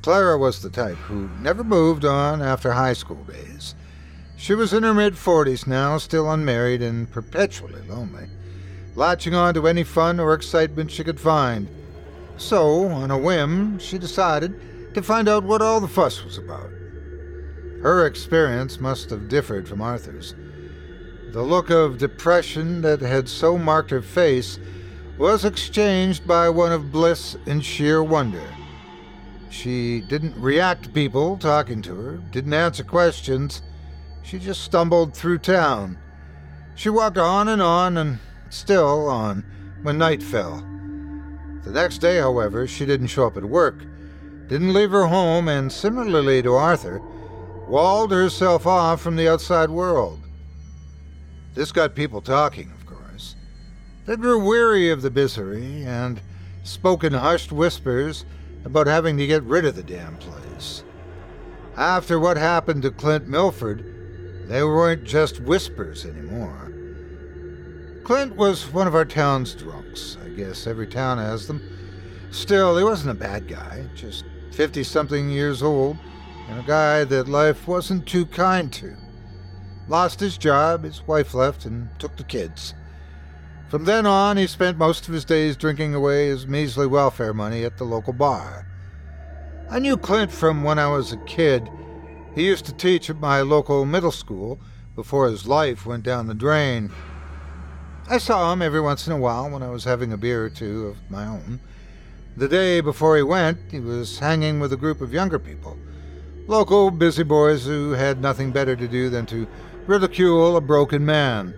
[0.00, 3.74] Clara was the type who never moved on after high school days.
[4.42, 8.26] She was in her mid forties now, still unmarried and perpetually lonely
[8.96, 11.68] latching on to any fun or excitement she could find.
[12.36, 16.70] So, on a whim, she decided to find out what all the fuss was about.
[17.82, 20.34] Her experience must have differed from Arthur's.
[21.30, 24.58] The look of depression that had so marked her face
[25.18, 28.42] was exchanged by one of bliss and sheer wonder.
[29.50, 33.62] She didn't react to people talking to her, didn't answer questions.
[34.22, 35.98] She just stumbled through town.
[36.74, 38.18] She walked on and on and
[38.50, 39.44] still on
[39.82, 40.64] when night fell.
[41.64, 43.84] The next day, however, she didn't show up at work,
[44.48, 47.00] didn't leave her home, and similarly to Arthur,
[47.68, 50.20] walled herself off from the outside world.
[51.54, 53.36] This got people talking, of course.
[54.06, 56.20] They grew weary of the Bizarrerie and
[56.64, 58.24] spoke in hushed whispers
[58.64, 60.82] about having to get rid of the damn place.
[61.76, 63.91] After what happened to Clint Milford,
[64.52, 66.72] they weren't just whispers anymore.
[68.04, 70.18] Clint was one of our town's drunks.
[70.22, 71.62] I guess every town has them.
[72.32, 75.96] Still, he wasn't a bad guy, just 50 something years old,
[76.48, 78.94] and a guy that life wasn't too kind to.
[79.88, 82.74] Lost his job, his wife left, and took the kids.
[83.68, 87.64] From then on, he spent most of his days drinking away his measly welfare money
[87.64, 88.66] at the local bar.
[89.70, 91.70] I knew Clint from when I was a kid.
[92.34, 94.58] He used to teach at my local middle school
[94.94, 96.90] before his life went down the drain.
[98.08, 100.50] I saw him every once in a while when I was having a beer or
[100.50, 101.60] two of my own.
[102.36, 105.76] The day before he went, he was hanging with a group of younger people,
[106.46, 109.46] local busy boys who had nothing better to do than to
[109.86, 111.54] ridicule a broken man.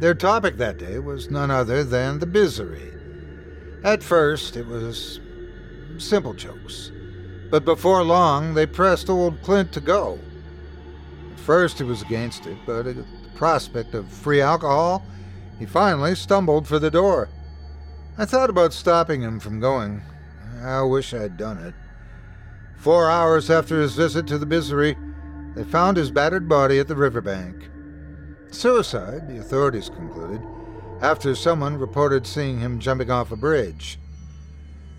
[0.00, 3.84] Their topic that day was none other than the Bizarrerie.
[3.84, 5.20] At first, it was
[5.98, 6.90] simple jokes,
[7.50, 10.18] but before long they pressed old Clint to go.
[11.32, 13.04] At first, he was against it, but at the
[13.34, 15.04] prospect of free alcohol,
[15.58, 17.28] he finally stumbled for the door.
[18.18, 20.02] I thought about stopping him from going.
[20.62, 21.74] I wish I'd done it.
[22.76, 24.96] Four hours after his visit to the Bizarrerie,
[25.54, 27.68] they found his battered body at the riverbank.
[28.50, 30.40] Suicide, the authorities concluded,
[31.00, 33.98] after someone reported seeing him jumping off a bridge.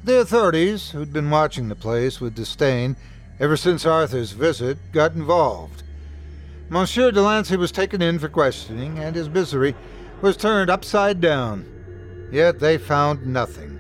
[0.08, 2.96] The authorities, who'd been watching the place with disdain
[3.42, 5.84] ever since Arthur's visit, got involved.
[6.70, 9.76] Monsieur Delancey was taken in for questioning, and his Bizarrerie
[10.22, 11.66] was turned upside down.
[12.32, 13.78] Yet they found nothing.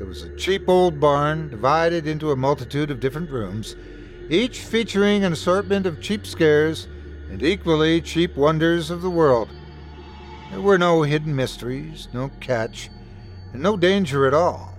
[0.00, 3.76] It was a cheap old barn divided into a multitude of different rooms,
[4.28, 6.88] each featuring an assortment of cheap scares
[7.30, 9.50] and equally cheap wonders of the world.
[10.50, 12.90] There were no hidden mysteries, no catch,
[13.52, 14.75] and no danger at all.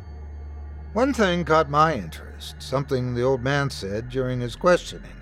[0.98, 5.16] One thing caught my interest, something the old man said during his questioning.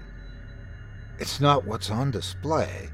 [1.19, 2.87] It's not what's on display,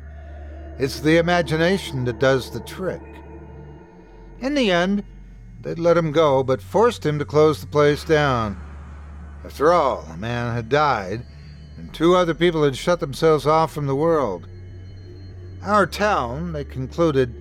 [0.80, 3.04] it's the imagination that does the trick.
[4.40, 5.04] In the end,
[5.62, 8.60] they'd let him go, but forced him to close the place down.
[9.46, 11.24] After all, a man had died,
[11.78, 14.48] and two other people had shut themselves off from the world.
[15.62, 17.32] Our town, they concluded,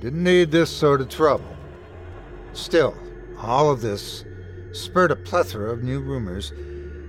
[0.00, 1.56] didn't need this sort of trouble.
[2.52, 2.96] Still,
[3.40, 4.22] all of this
[4.78, 6.50] spurred a plethora of new rumors,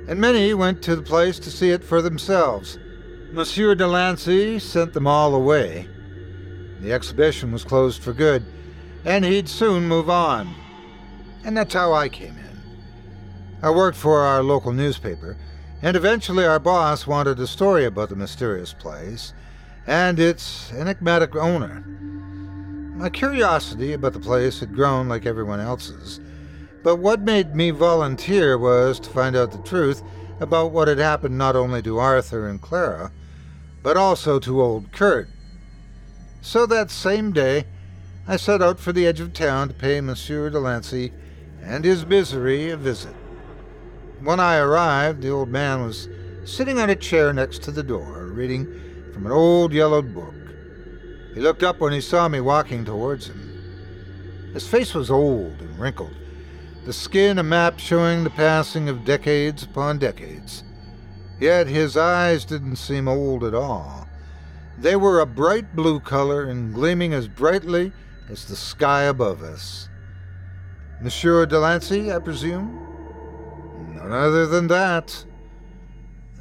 [0.07, 2.77] and many went to the place to see it for themselves.
[3.31, 5.87] Monsieur Delancey sent them all away.
[6.81, 8.43] The exhibition was closed for good,
[9.05, 10.53] and he'd soon move on.
[11.43, 12.59] And that's how I came in.
[13.61, 15.37] I worked for our local newspaper,
[15.81, 19.33] and eventually our boss wanted a story about the mysterious place
[19.85, 21.83] and its enigmatic owner.
[22.95, 26.19] My curiosity about the place had grown like everyone else's,
[26.83, 30.01] but what made me volunteer was to find out the truth
[30.39, 33.11] about what had happened not only to Arthur and Clara,
[33.83, 35.27] but also to old Kurt.
[36.41, 37.65] So that same day,
[38.27, 41.11] I set out for the edge of town to pay Monsieur Delancey
[41.61, 43.15] and his Bizarrerie a visit.
[44.21, 46.07] When I arrived, the old man was
[46.45, 48.65] sitting on a chair next to the door, reading
[49.13, 50.33] from an old yellowed book.
[51.33, 54.51] He looked up when he saw me walking towards him.
[54.53, 56.15] His face was old and wrinkled,
[56.85, 60.63] the skin a map showing the passing of decades upon decades.
[61.39, 64.07] Yet his eyes didn't seem old at all.
[64.77, 67.91] They were a bright blue color and gleaming as brightly
[68.29, 69.89] as the sky above us.
[71.01, 72.85] Monsieur Delancey, I presume?
[73.95, 75.25] None other than that.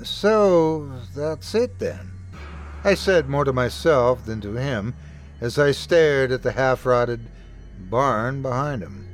[0.03, 2.13] So, that's it then.
[2.85, 4.95] I said more to myself than to him
[5.41, 7.21] as I stared at the half rotted
[7.79, 9.08] barn behind him.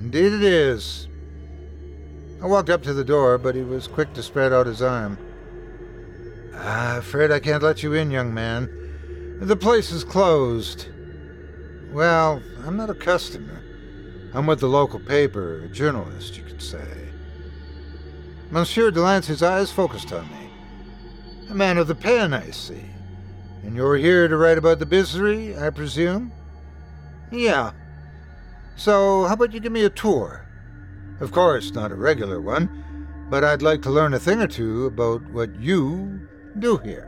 [0.00, 1.08] Indeed it is.
[2.42, 5.18] I walked up to the door, but he was quick to spread out his arm.
[6.54, 9.38] I'm afraid I can't let you in, young man.
[9.40, 10.88] The place is closed.
[11.92, 13.62] Well, I'm not a customer.
[14.32, 17.08] I'm with the local paper, a journalist, you could say.
[18.50, 20.50] Monsieur Delancey's eyes focused on me.
[21.50, 22.84] A man of the pen, I see.
[23.62, 26.32] And you're here to write about the Bizarrerie, I presume?
[27.30, 27.72] Yeah.
[28.80, 30.46] So, how about you give me a tour?
[31.20, 34.86] Of course, not a regular one, but I'd like to learn a thing or two
[34.86, 36.26] about what you
[36.58, 37.06] do here.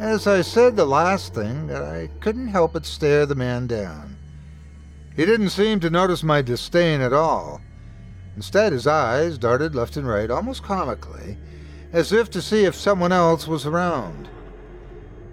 [0.00, 4.16] As I said the last thing, I couldn't help but stare the man down.
[5.14, 7.60] He didn't seem to notice my disdain at all.
[8.34, 11.36] Instead, his eyes darted left and right, almost comically,
[11.92, 14.30] as if to see if someone else was around.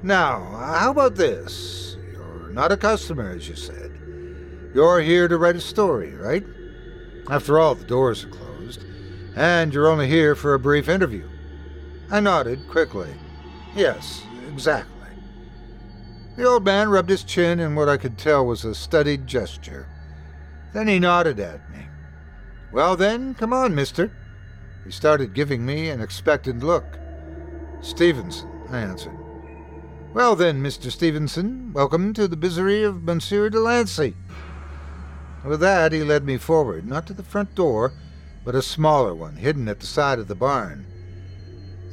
[0.04, 1.96] Now, how about this?
[2.12, 3.95] You're not a customer, as you said.
[4.76, 6.44] You're here to write a story, right?
[7.30, 8.84] After all, the doors are closed,
[9.34, 11.30] and you're only here for a brief interview.
[12.12, 13.08] I nodded quickly.
[13.74, 14.92] Yes, exactly.
[16.36, 19.88] The old man rubbed his chin in what I could tell was a studied gesture.
[20.74, 21.88] Then he nodded at me.
[22.74, 24.12] Well, then, come on, mister.
[24.84, 27.00] He started giving me an expectant look.
[27.80, 29.18] Stevenson, I answered.
[30.14, 30.92] Well, then, Mr.
[30.92, 34.16] Stevenson, welcome to the Bizarrerie of Monsieur Delancey.
[35.46, 37.94] With that, he led me forward, not to the front door,
[38.44, 40.86] but a smaller one, hidden at the side of the barn.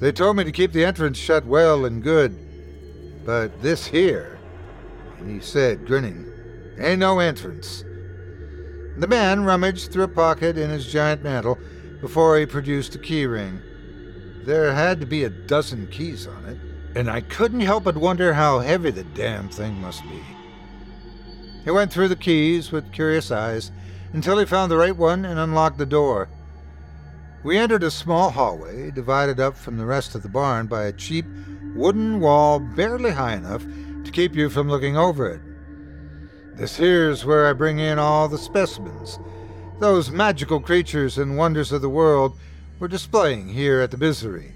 [0.01, 2.35] They told me to keep the entrance shut well and good,
[3.27, 4.39] but this here,
[5.27, 6.27] he said, grinning,
[6.79, 7.85] ain't no entrance.
[8.97, 11.59] The man rummaged through a pocket in his giant mantle
[12.01, 13.61] before he produced a key ring.
[14.45, 16.59] There had to be a dozen keys on it,
[16.97, 20.23] and I couldn't help but wonder how heavy the damn thing must be.
[21.65, 23.71] He went through the keys with curious eyes
[24.13, 26.29] until he found the right one and unlocked the door.
[27.45, 30.93] We entered a small hallway divided up from the rest of the barn by a
[30.93, 31.25] cheap
[31.75, 33.63] wooden wall barely high enough
[34.05, 35.41] to keep you from looking over it.
[36.57, 39.19] This here's where I bring in all the specimens.
[39.79, 42.39] Those magical creatures and wonders of the world
[42.79, 44.55] we're displaying here at the Bizarrerie,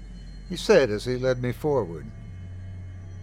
[0.49, 2.05] he said as he led me forward.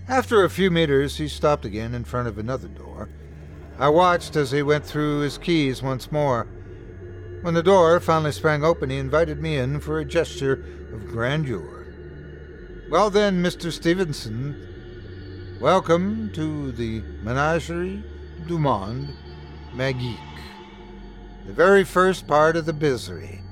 [0.09, 3.09] After a few meters, he stopped again in front of another door
[3.77, 6.47] I watched as he went through his keys once more.
[7.43, 11.85] When the door finally sprang open, he invited me in for a gesture of grandeur.
[12.89, 13.72] Well, then, Mr.
[13.72, 18.05] Stevenson, welcome to the Menagerie
[18.47, 19.09] du Monde
[19.75, 20.20] Magique,
[21.45, 23.43] the very first part of the Bizarrerie.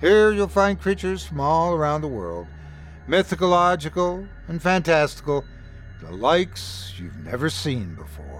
[0.00, 2.48] Here you'll find creatures from all around the world,
[3.06, 5.44] mythological and fantastical,
[6.02, 8.33] the likes you've never seen before.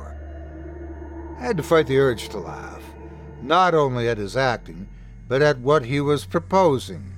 [1.44, 2.80] Had to fight the urge to laugh,
[3.42, 4.88] not only at his acting,
[5.28, 7.12] but at what he was proposing.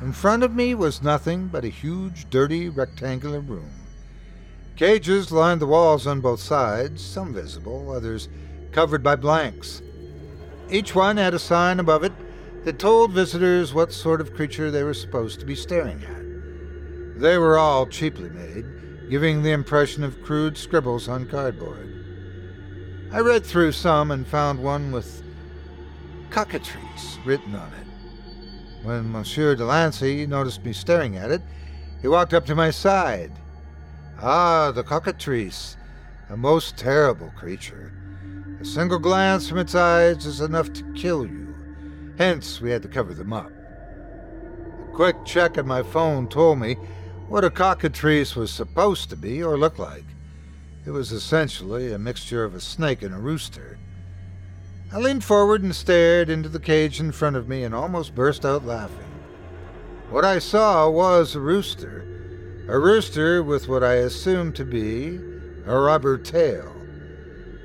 [0.00, 3.70] In front of me was nothing but a huge, dirty, rectangular room.
[4.74, 8.28] Cages lined the walls on both sides, some visible, others
[8.72, 9.82] covered by blanks.
[10.68, 12.12] Each one had a sign above it
[12.64, 17.20] that told visitors what sort of creature they were supposed to be staring at.
[17.20, 18.66] They were all cheaply made,
[19.10, 22.01] giving the impression of crude scribbles on cardboard.
[23.12, 25.22] I read through some and found one with
[26.30, 27.86] cockatrice written on it.
[28.86, 31.42] When Monsieur Delancey noticed me staring at it,
[32.00, 33.30] he walked up to my side.
[34.18, 35.76] Ah, the cockatrice,
[36.30, 37.92] a most terrible creature.
[38.62, 41.54] A single glance from its eyes is enough to kill you.
[42.16, 43.52] Hence, we had to cover them up.
[44.88, 46.76] A quick check on my phone told me
[47.28, 50.04] what a cockatrice was supposed to be or look like.
[50.84, 53.78] It was essentially a mixture of a snake and a rooster.
[54.92, 58.44] I leaned forward and stared into the cage in front of me and almost burst
[58.44, 58.98] out laughing.
[60.10, 62.04] What I saw was a rooster.
[62.68, 65.20] A rooster with what I assumed to be
[65.66, 66.72] a rubber tail.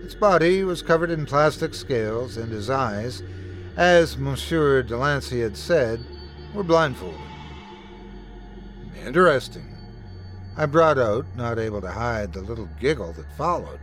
[0.04, 3.24] Its body was covered in plastic scales, and his eyes,
[3.76, 6.06] as Monsieur Delancey had said,
[6.54, 7.20] were blindfolded.
[9.04, 9.77] Interesting.
[10.60, 13.80] I brought out, not able to hide the little giggle that followed.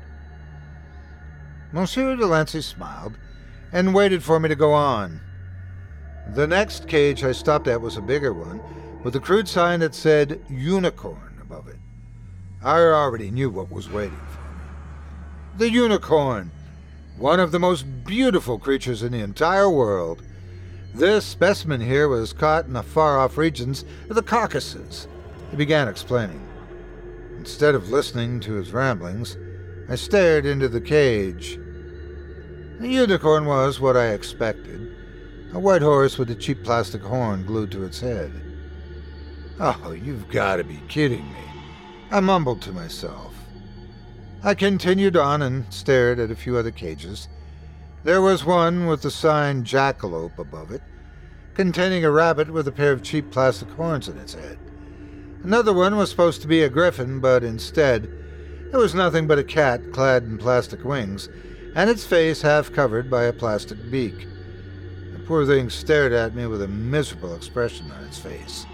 [1.73, 3.17] Monsieur Delancey smiled
[3.73, 5.21] and waited for me to go on.
[6.35, 8.61] The next cage I stopped at was a bigger one,
[9.05, 11.77] with a crude sign that said unicorn above it.
[12.63, 15.59] I already knew what was waiting for me.
[15.59, 16.51] The unicorn,
[17.19, 20.23] one of the most beautiful creatures in the entire world.
[20.93, 25.07] This specimen here was caught in the far off regions of the Caucasus.
[25.51, 26.44] He began explaining.
[27.45, 29.37] Instead of listening to his ramblings,
[29.91, 31.61] I stared into the cage.
[32.81, 34.97] The unicorn was what I expected
[35.53, 38.33] a white horse with a cheap plastic horn glued to its head.
[39.61, 41.45] Oh, you've got to be kidding me.
[42.11, 43.35] I mumbled to myself.
[44.43, 47.29] I continued on and stared at a few other cages.
[48.05, 50.83] There was one with the sign Jackalope above it,
[51.53, 54.59] containing a rabbit with a pair of cheap plastic horns in its head.
[55.45, 58.09] Another one was supposed to be a griffin, but instead,
[58.73, 61.29] it was nothing but a cat clad in plastic wings,
[61.77, 64.27] and its face half covered by a plastic beak.
[65.13, 68.65] The poor thing stared at me with a miserable expression on its face.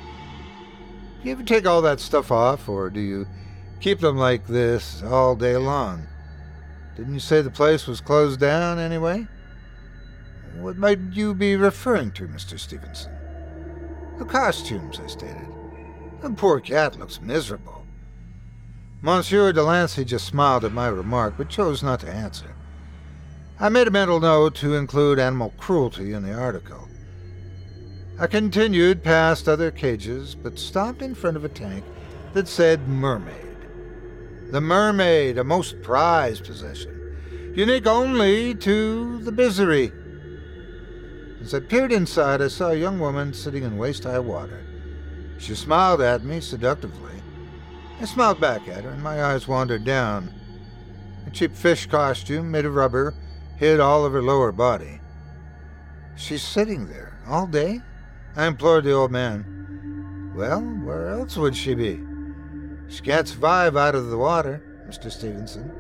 [1.21, 3.27] Do you ever take all that stuff off, or do you
[3.81, 6.07] keep them like this all day long?
[6.97, 9.27] Didn't you say the place was closed down anyway?
[10.55, 12.61] What might you be referring to, Mr.
[12.61, 13.13] Stevenson?
[14.19, 15.50] The costumes, I stated.
[16.23, 17.87] The poor cat looks miserable.
[19.01, 22.55] Monsieur Delancey just smiled at my remark, but chose not to answer.
[23.59, 26.89] I made a mental note to include animal cruelty in the article.
[28.19, 31.85] I continued past other cages, but stopped in front of a tank
[32.35, 33.57] that said mermaid.
[34.51, 39.93] The mermaid, a most prized possession, unique only to the Bizarrerie.
[41.41, 44.67] As I peered inside, I saw a young woman sitting in waist high water.
[45.41, 47.23] She smiled at me seductively.
[47.99, 50.33] I smiled back at her, and my eyes wandered down.
[51.27, 53.15] A cheap fish costume made of rubber
[53.57, 55.01] hid all of her lower body.
[56.15, 57.81] She's sitting there all day?
[58.37, 60.33] I implored the old man.
[60.37, 62.01] Well, where else would she be?
[62.89, 65.11] She can't survive out of the water, Mr.
[65.11, 65.73] Stevenson.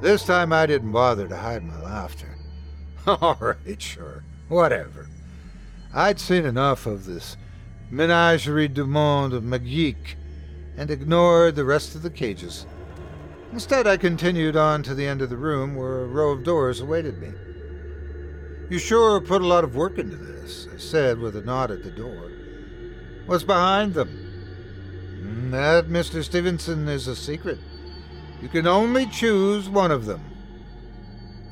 [0.00, 2.36] This time I didn't bother to hide my laughter.
[3.06, 5.06] All right, sure, whatever.
[5.94, 7.36] I'd seen enough of this
[7.90, 10.16] Menagerie du Monde Magique
[10.76, 12.66] and ignored the rest of the cages.
[13.52, 16.80] Instead, I continued on to the end of the room where a row of doors
[16.80, 17.32] awaited me.
[18.68, 21.84] You sure put a lot of work into this, I said with a nod at
[21.84, 22.32] the door.
[23.26, 24.08] What's behind them?
[24.08, 26.24] Hmm, that, Mr.
[26.24, 27.58] Stevenson, is a secret.
[28.42, 30.22] You can only choose one of them.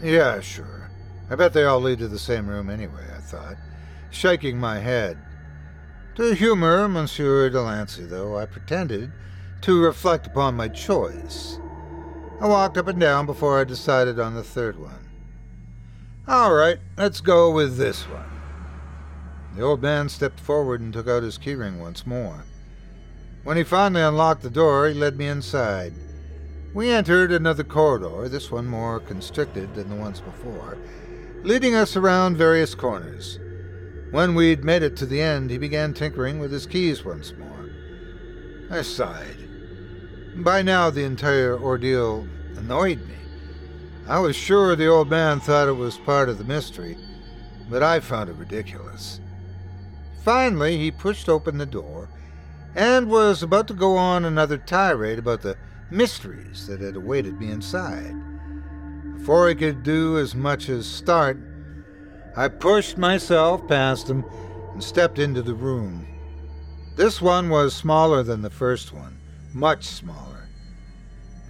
[0.02, 0.90] Yeah, sure.
[1.30, 3.56] I bet they all lead to the same room anyway, I thought,
[4.10, 5.16] shaking my head.
[6.16, 9.10] To humor Monsieur Delancey, though, I pretended
[9.62, 11.58] to reflect upon my choice.
[12.40, 15.08] I walked up and down before I decided on the third one.
[16.28, 18.30] All right, let's go with this one.
[19.56, 22.44] The old man stepped forward and took out his keyring once more.
[23.42, 25.94] When he finally unlocked the door, he led me inside.
[26.72, 30.78] We entered another corridor, this one more constricted than the ones before,
[31.42, 33.40] leading us around various corners.
[34.14, 37.68] When we'd made it to the end, he began tinkering with his keys once more.
[38.70, 39.38] I sighed.
[40.36, 43.16] By now, the entire ordeal annoyed me.
[44.06, 46.96] I was sure the old man thought it was part of the mystery,
[47.68, 49.18] but I found it ridiculous.
[50.22, 52.08] Finally, he pushed open the door
[52.76, 55.56] and was about to go on another tirade about the
[55.90, 58.14] mysteries that had awaited me inside.
[59.16, 61.36] Before he could do as much as start,
[62.36, 64.24] I pushed myself past him
[64.72, 66.06] and stepped into the room.
[66.96, 69.18] This one was smaller than the first one,
[69.52, 70.48] much smaller.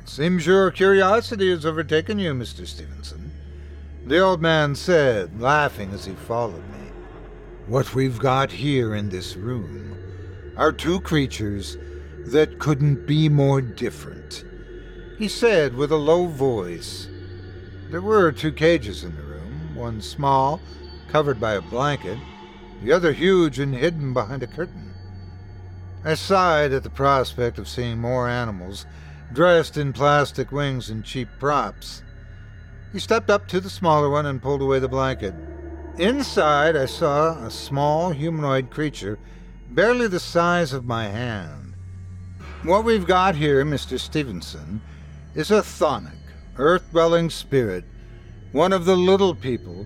[0.03, 2.67] It seems your curiosity has overtaken you, Mr.
[2.67, 3.33] Stevenson,
[4.07, 6.91] the old man said, laughing as he followed me.
[7.67, 9.97] What we've got here in this room
[10.59, 11.79] are two creatures
[12.27, 14.45] that couldn't be more different.
[15.19, 17.09] He said with a low voice.
[17.91, 19.34] There were two cages in the room,
[19.75, 20.61] one small,
[21.09, 22.19] covered by a blanket,
[22.83, 24.93] the other huge and hidden behind a curtain.
[26.05, 28.87] I sighed at the prospect of seeing more animals
[29.33, 32.03] dressed in plastic wings and cheap props.
[32.93, 35.35] He stepped up to the smaller one and pulled away the blanket.
[35.99, 39.19] Inside, I saw a small humanoid creature,
[39.71, 41.75] barely the size of my hand.
[42.63, 43.99] What we've got here, Mr.
[43.99, 44.81] Stevenson,
[45.35, 46.19] is a chthonic,
[46.57, 47.85] earth dwelling spirit,
[48.55, 49.85] one of the little people,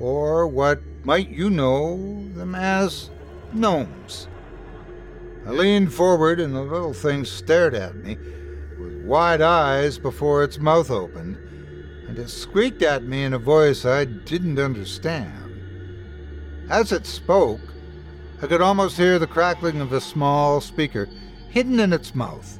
[0.00, 1.96] or what might you know
[2.34, 3.10] them as
[3.52, 4.26] gnomes.
[5.46, 8.18] I leaned forward, and the little thing stared at me
[8.76, 11.36] with wide eyes before its mouth opened,
[12.08, 15.54] and it squeaked at me in a voice I didn't understand.
[16.68, 17.60] As it spoke,
[18.42, 21.08] I could almost hear the crackling of a small speaker
[21.50, 22.58] hidden in its mouth.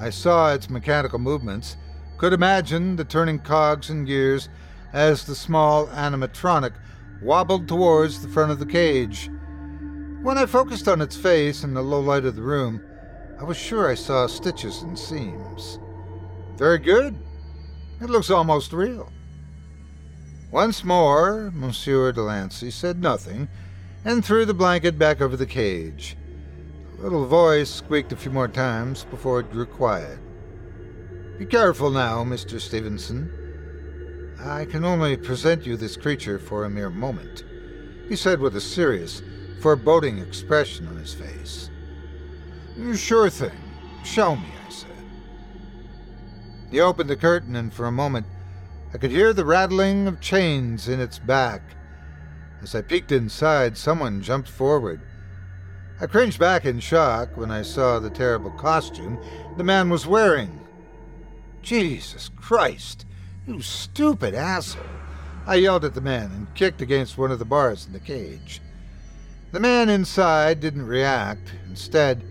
[0.00, 1.76] I saw its mechanical movements,
[2.18, 4.48] could imagine the turning cogs and gears
[4.92, 6.72] as the small animatronic
[7.22, 9.30] wobbled towards the front of the cage.
[10.22, 12.82] When I focused on its face in the low light of the room,
[13.40, 15.78] I was sure I saw stitches and seams.
[16.56, 17.16] Very good.
[18.00, 19.12] It looks almost real.
[20.50, 23.48] Once more, Monsieur Delancey said nothing
[24.04, 26.16] and threw the blanket back over the cage.
[26.96, 30.18] The little voice squeaked a few more times before it grew quiet.
[31.38, 32.60] Be careful now, Mr.
[32.60, 33.41] Stevenson.
[34.44, 37.44] I can only present you this creature for a mere moment,
[38.08, 39.22] he said with a serious,
[39.60, 41.70] foreboding expression on his face.
[42.94, 43.52] Sure thing.
[44.04, 44.90] Show me, I said.
[46.72, 48.26] He opened the curtain, and for a moment
[48.92, 51.62] I could hear the rattling of chains in its back.
[52.62, 55.00] As I peeked inside, someone jumped forward.
[56.00, 59.22] I cringed back in shock when I saw the terrible costume
[59.56, 60.58] the man was wearing.
[61.62, 63.06] Jesus Christ,
[63.46, 64.84] you stupid asshole!
[65.46, 68.60] I yelled at the man and kicked against one of the bars in the cage.
[69.50, 71.52] The man inside didn't react.
[71.68, 72.22] Instead,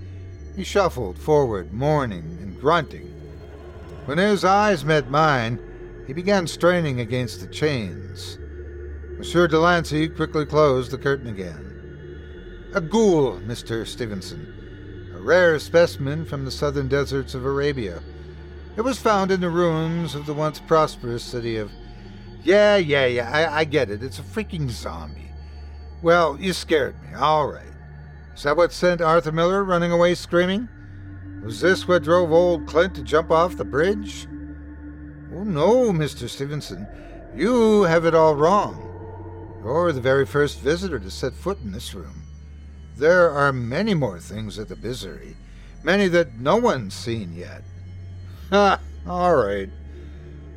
[0.55, 3.07] he shuffled forward, mourning and grunting.
[4.05, 5.59] When his eyes met mine,
[6.07, 8.37] he began straining against the chains.
[9.17, 11.67] Monsieur Delancey quickly closed the curtain again.
[12.73, 13.85] A ghoul, Mr.
[13.85, 18.01] Stevenson, a rare specimen from the southern deserts of Arabia.
[18.77, 21.71] It was found in the ruins of the once prosperous city of.
[22.43, 24.01] Yeah, yeah, yeah, I, I get it.
[24.01, 25.31] It's a freaking zombie.
[26.01, 27.13] Well, you scared me.
[27.15, 27.65] All right.
[28.33, 30.69] Is that what sent Arthur Miller running away screaming?
[31.43, 34.25] Was this what drove old Clint to jump off the bridge?
[35.33, 36.29] Oh, no, Mr.
[36.29, 36.87] Stevenson.
[37.35, 38.87] You have it all wrong.
[39.63, 42.23] You're the very first visitor to set foot in this room.
[42.97, 45.35] There are many more things at the Bizarrerie,
[45.83, 47.63] many that no one's seen yet.
[49.07, 49.69] All right.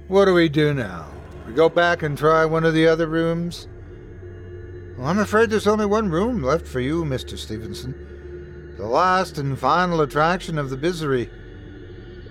[0.08, 1.06] What do we do now?
[1.46, 3.68] We go back and try one of the other rooms?
[4.98, 7.38] Well, I'm afraid there's only one room left for you, Mr.
[7.38, 8.74] Stevenson.
[8.76, 11.30] The last and final attraction of the Bizarrerie.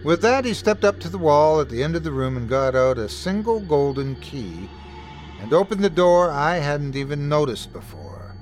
[0.03, 2.49] With that, he stepped up to the wall at the end of the room and
[2.49, 4.69] got out a single golden key
[5.39, 8.35] and opened the door I hadn't even noticed before.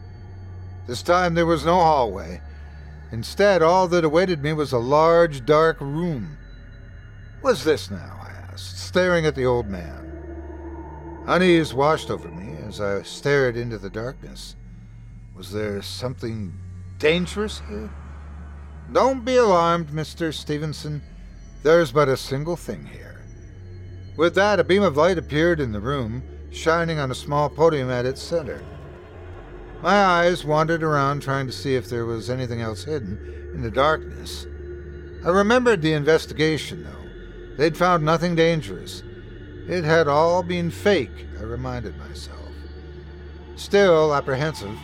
[0.87, 2.41] This time there was no hallway.
[3.11, 6.39] Instead, all that awaited me was a large, dark room.
[7.41, 8.19] What's this now?
[8.21, 11.23] I asked, staring at the old man.
[11.25, 14.55] Unease washed over me as I stared into the darkness.
[15.35, 16.53] Was there something
[16.99, 17.89] dangerous here?
[18.91, 20.31] Don't be alarmed, Mr.
[20.31, 21.01] Stevenson.
[21.63, 23.21] There's but a single thing here.
[24.15, 26.21] With that, a beam of light appeared in the room,
[26.51, 28.63] shining on a small podium at its center.
[29.81, 33.71] My eyes wandered around trying to see if there was anything else hidden in the
[33.71, 34.45] darkness.
[35.25, 37.00] I remembered the investigation, though.
[37.57, 39.03] They'd found nothing dangerous.
[39.67, 42.39] It had all been fake, I reminded myself.
[43.55, 44.77] Still apprehensive,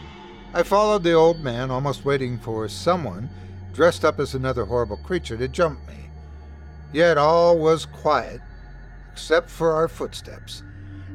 [0.53, 3.29] I followed the old man, almost waiting for someone
[3.73, 6.09] dressed up as another horrible creature to jump me.
[6.93, 8.41] Yet all was quiet,
[9.11, 10.63] except for our footsteps,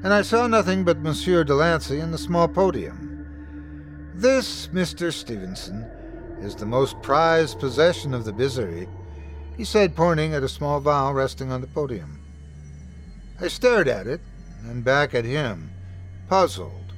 [0.05, 4.13] and I saw nothing but Monsieur Delancey and the small podium.
[4.15, 5.13] This, Mr.
[5.13, 5.85] Stevenson,
[6.41, 8.89] is the most prized possession of the Bizarrerie,
[9.57, 12.21] he said, pointing at a small vial resting on the podium.
[13.41, 14.21] I stared at it,
[14.63, 15.71] and back at him,
[16.29, 16.93] puzzled.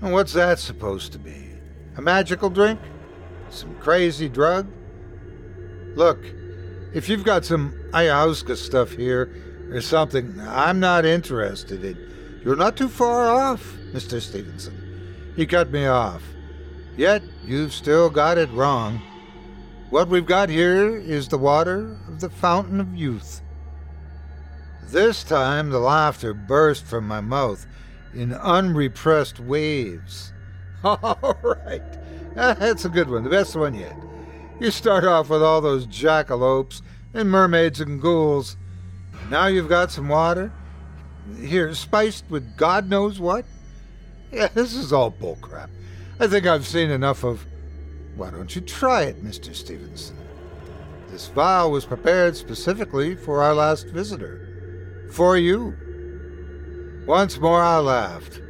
[0.00, 1.50] What's that supposed to be?
[1.96, 2.80] A magical drink?
[3.50, 4.68] Some crazy drug?
[5.94, 6.18] Look,
[6.94, 12.40] if you've got some ayahuasca stuff here or something, I'm not interested in.
[12.44, 14.20] You're not too far off, Mr.
[14.20, 15.32] Stevenson.
[15.36, 16.22] He cut me off.
[16.96, 19.02] Yet you've still got it wrong.
[19.90, 23.42] What we've got here is the water of the fountain of youth.
[24.84, 27.66] This time the laughter burst from my mouth
[28.14, 30.32] in unrepressed waves.
[30.84, 31.82] All right,
[32.34, 33.96] that's a good one, the best one yet.
[34.60, 36.82] You start off with all those jackalopes
[37.12, 38.56] and mermaids and ghouls.
[39.28, 40.52] Now you've got some water.
[41.40, 43.44] Here, spiced with God knows what.
[44.30, 45.70] Yeah, this is all bullcrap.
[46.20, 47.44] I think I've seen enough of.
[48.20, 49.54] Why don't you try it, Mr.
[49.54, 50.18] Stevenson?
[51.08, 55.08] This vial was prepared specifically for our last visitor.
[55.10, 55.74] For you.
[57.06, 58.42] Once more I laughed.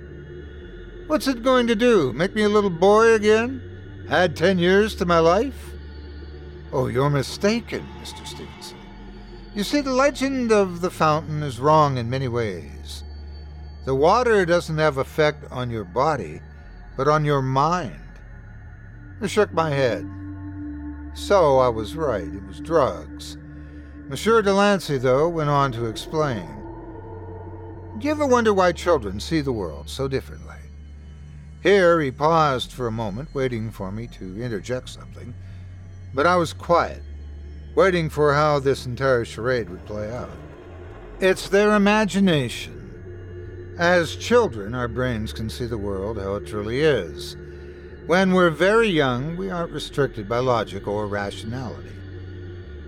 [1.07, 2.13] What's it going to do?
[2.13, 3.63] Make me a little boy again?
[4.11, 5.71] Add ten years to my life?
[6.73, 8.27] Oh, you're mistaken, Mr.
[8.27, 8.77] Stevenson.
[9.55, 13.05] You see, the legend of the fountain is wrong in many ways.
[13.85, 16.41] The water doesn't have effect on your body,
[16.97, 18.10] but on your mind.
[19.23, 20.09] I shook my head.
[21.13, 23.37] So I was right, it was drugs.
[24.09, 26.47] Monsieur Delancey, though, went on to explain.
[27.99, 30.57] Do you ever wonder why children see the world so differently?
[31.63, 35.35] Here he paused for a moment, waiting for me to interject something,
[36.15, 37.03] but I was quiet,
[37.75, 40.31] waiting for how this entire charade would play out.
[41.21, 43.75] It's their imagination.
[43.79, 47.37] As children, our brains can see the world how it truly is.
[48.11, 51.93] When we're very young, we aren't restricted by logic or rationality.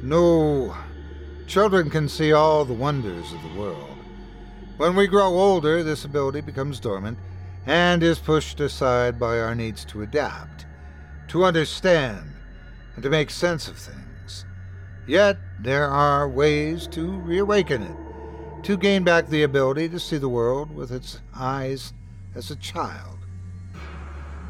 [0.02, 0.74] No,
[1.46, 3.96] Children can see all the wonders of the world.
[4.78, 7.18] When we grow older, this ability becomes dormant
[7.66, 10.66] and is pushed aside by our needs to adapt,
[11.28, 12.32] to understand,
[12.96, 14.44] and to make sense of things.
[15.06, 20.28] Yet, there are ways to reawaken it, to gain back the ability to see the
[20.28, 21.92] world with its eyes
[22.34, 23.11] as a child.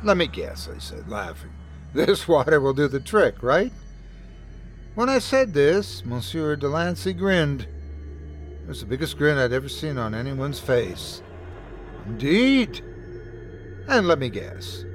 [0.05, 1.53] Let me guess, I said, laughing.
[1.95, 3.71] This water will do the trick, right?
[4.95, 7.67] When I said this, Monsieur Delancey grinned.
[8.63, 11.23] It was the biggest grin I'd ever seen on anyone's face.
[12.07, 12.83] Indeed.
[13.89, 14.87] And let me guess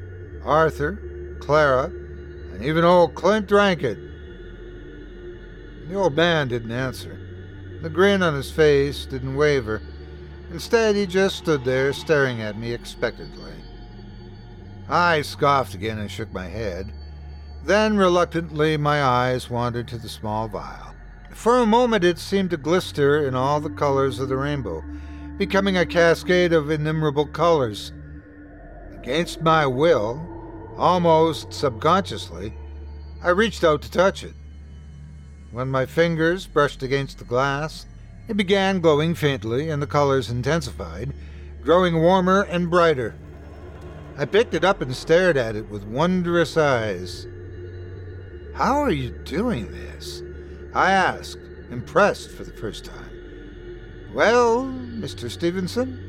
[0.44, 4.00] Arthur, Clara, and even old Clint drank it.
[5.88, 7.20] The old man didn't answer.
[7.82, 9.82] The grin on his face didn't waver.
[10.52, 13.54] Instead, he just stood there staring at me expectantly.
[14.90, 16.94] I scoffed again and shook my head.
[17.66, 20.96] Then, reluctantly, my eyes wandered to the small vial.
[21.32, 24.84] For a moment, it seemed to glister in all the colors of the rainbow,
[25.38, 27.92] becoming a cascade of innumerable colors.
[28.94, 32.54] Against my will, almost subconsciously,
[33.22, 34.34] I reached out to touch it.
[35.52, 37.86] When my fingers brushed against the glass,
[38.28, 41.14] it began glowing faintly and the colors intensified,
[41.62, 43.16] growing warmer and brighter.
[44.20, 47.28] I picked it up and stared at it with wondrous eyes.
[48.56, 50.24] How are you doing this?
[50.74, 51.38] I asked,
[51.70, 53.12] impressed for the first time.
[54.16, 55.30] Well, Mr.
[55.30, 56.04] Stevenson?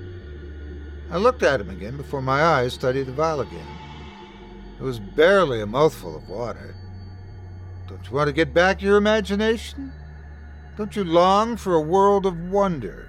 [1.10, 3.66] I looked at him again before my eyes studied the vial again.
[4.78, 6.74] It was barely a mouthful of water.
[7.88, 9.92] Don't you want to get back your imagination?
[10.78, 13.07] Don't you long for a world of wonder?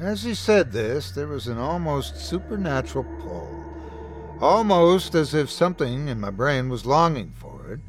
[0.00, 6.18] As he said this, there was an almost supernatural pull, almost as if something in
[6.18, 7.80] my brain was longing for it,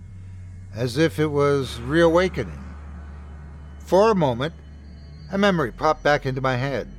[0.75, 2.75] as if it was reawakening.
[3.79, 4.53] For a moment,
[5.31, 6.91] a memory popped back into my head.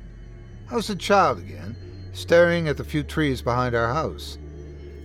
[0.71, 1.77] I was a child again,
[2.13, 4.39] staring at the few trees behind our house.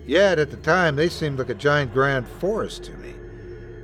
[0.07, 3.13] Yet at the time they seemed like a giant grand forest to me.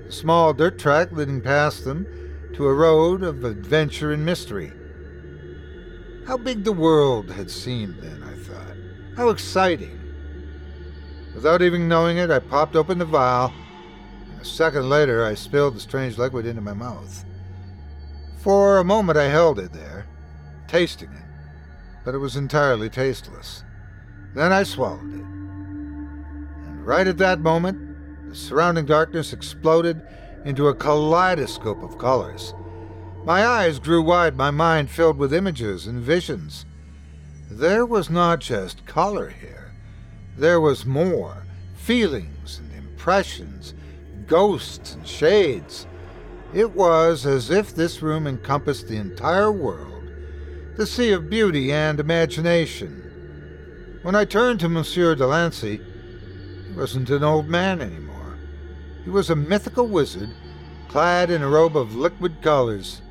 [0.08, 2.08] A small dirt track leading past them
[2.56, 4.74] to a road of adventure and mystery.
[6.26, 8.78] How big the world had seemed then, I thought.
[9.16, 10.00] How exciting.
[11.34, 13.54] Without even knowing it, I popped open the vial
[14.46, 17.26] a second later, I spilled the strange liquid into my mouth.
[18.38, 20.06] For a moment, I held it there,
[20.68, 21.26] tasting it,
[22.04, 23.64] but it was entirely tasteless.
[24.36, 25.26] Then I swallowed it.
[25.26, 30.00] And right at that moment, the surrounding darkness exploded
[30.46, 32.54] into a kaleidoscope of colors.
[33.26, 36.66] My eyes grew wide, my mind filled with images and visions.
[37.50, 39.74] There was not just color here,
[40.38, 41.44] there was more
[41.76, 43.74] feelings and impressions
[44.28, 45.88] ghosts and shades.
[46.54, 50.04] It was as if this room encompassed the entire world,
[50.78, 54.00] the sea of beauty and imagination.
[54.04, 55.82] When I turned to Monsieur Delancey,
[56.68, 58.38] he wasn't an old man anymore.
[59.04, 60.30] He was a mythical wizard,
[60.90, 63.02] clad in a robe of liquid colors.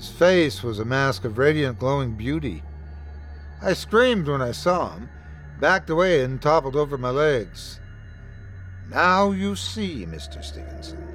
[0.00, 2.62] His face was a mask of radiant, glowing beauty.
[3.60, 5.10] I screamed when I saw him,
[5.60, 7.80] backed away, and toppled over my legs.
[8.88, 10.42] Now you see, Mr.
[10.42, 11.06] Stevenson.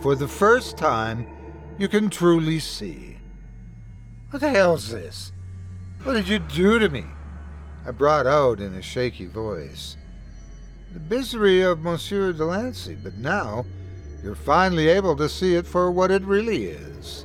[0.00, 1.24] For the first time,
[1.78, 3.16] you can truly see.
[4.30, 5.30] What the hell's this?
[6.02, 7.04] What did you do to me?
[7.86, 9.96] I brought out in a shaky voice.
[10.92, 13.64] The Bizarrerie of Monsieur Delancey, but now
[14.24, 17.24] you're finally able to see it for what it really is.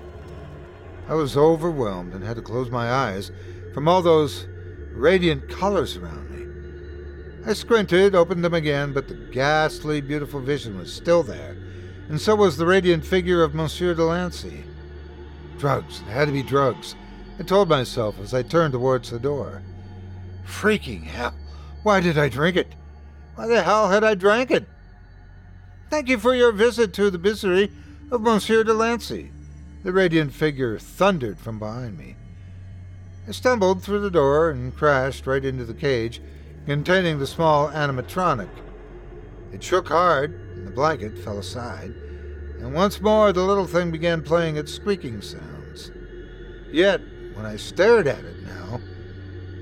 [1.07, 3.31] I was overwhelmed and had to close my eyes
[3.73, 4.47] from all those
[4.91, 7.45] radiant colors around me.
[7.45, 11.55] I squinted, opened them again, but the ghastly, beautiful vision was still there,
[12.09, 14.63] and so was the radiant figure of Monsieur Delancey.
[15.59, 16.95] Drugs, it had to be drugs,
[17.39, 19.61] I told myself as I turned towards the door.
[20.47, 21.35] Freaking hell,
[21.83, 22.73] why did I drink it?
[23.35, 24.65] Why the hell had I drank it?
[25.89, 27.71] Thank you for your visit to the Bizarrerie
[28.09, 29.31] of Monsieur Delancey.
[29.85, 32.15] The radiant figure thundered from behind me.
[33.27, 36.23] I stumbled through the door and crashed right into the cage
[36.65, 38.49] containing the small animatronic.
[39.53, 41.93] It shook hard, and the blanket fell aside,
[42.59, 45.91] and once more the little thing began playing its squeaking sounds.
[46.71, 47.01] Yet,
[47.35, 48.81] when I stared at it now,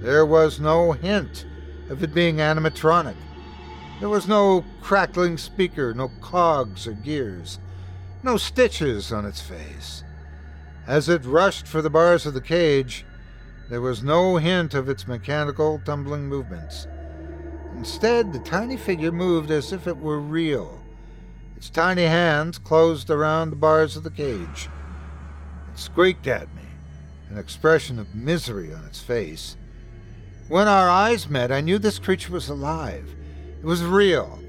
[0.01, 1.45] there was no hint
[1.89, 3.17] of it being animatronic.
[3.99, 7.59] There was no crackling speaker, no cogs or gears,
[8.23, 10.01] no stitches on its face.
[10.85, 13.05] As it rushed for the bars of the cage,
[13.69, 16.87] there was no hint of its mechanical, tumbling movements.
[17.77, 20.81] Instead, the tiny figure moved as if it were real.
[21.55, 24.69] Its tiny hands closed around the bars of the cage.
[25.73, 26.63] It squeaked at me,
[27.29, 29.55] an expression of misery on its face.
[30.49, 33.09] When our eyes met, I knew this creature was alive.
[33.61, 34.39] It was real.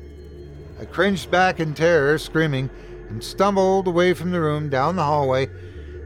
[0.81, 2.69] I cringed back in terror, screaming,
[3.09, 5.49] and stumbled away from the room, down the hallway,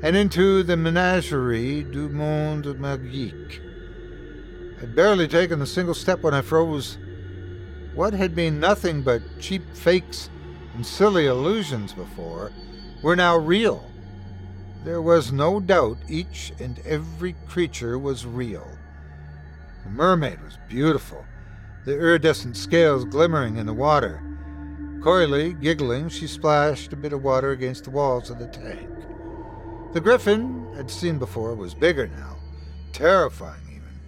[0.02, 3.60] and into the menagerie du monde magique.
[4.80, 6.98] I'd barely taken a single step when I froze.
[7.94, 10.30] What had been nothing but cheap fakes
[10.74, 12.52] and silly illusions before
[13.02, 13.90] were now real.
[14.84, 18.68] There was no doubt each and every creature was real.
[19.82, 21.26] The mermaid was beautiful,
[21.84, 24.22] the iridescent scales glimmering in the water.
[25.02, 28.88] Coyly, giggling, she splashed a bit of water against the walls of the tank.
[29.92, 32.36] The griffin I'd seen before was bigger now,
[32.92, 34.00] terrifying even.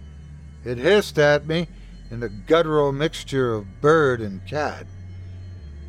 [0.63, 1.67] It hissed at me
[2.11, 4.85] in a guttural mixture of bird and cat.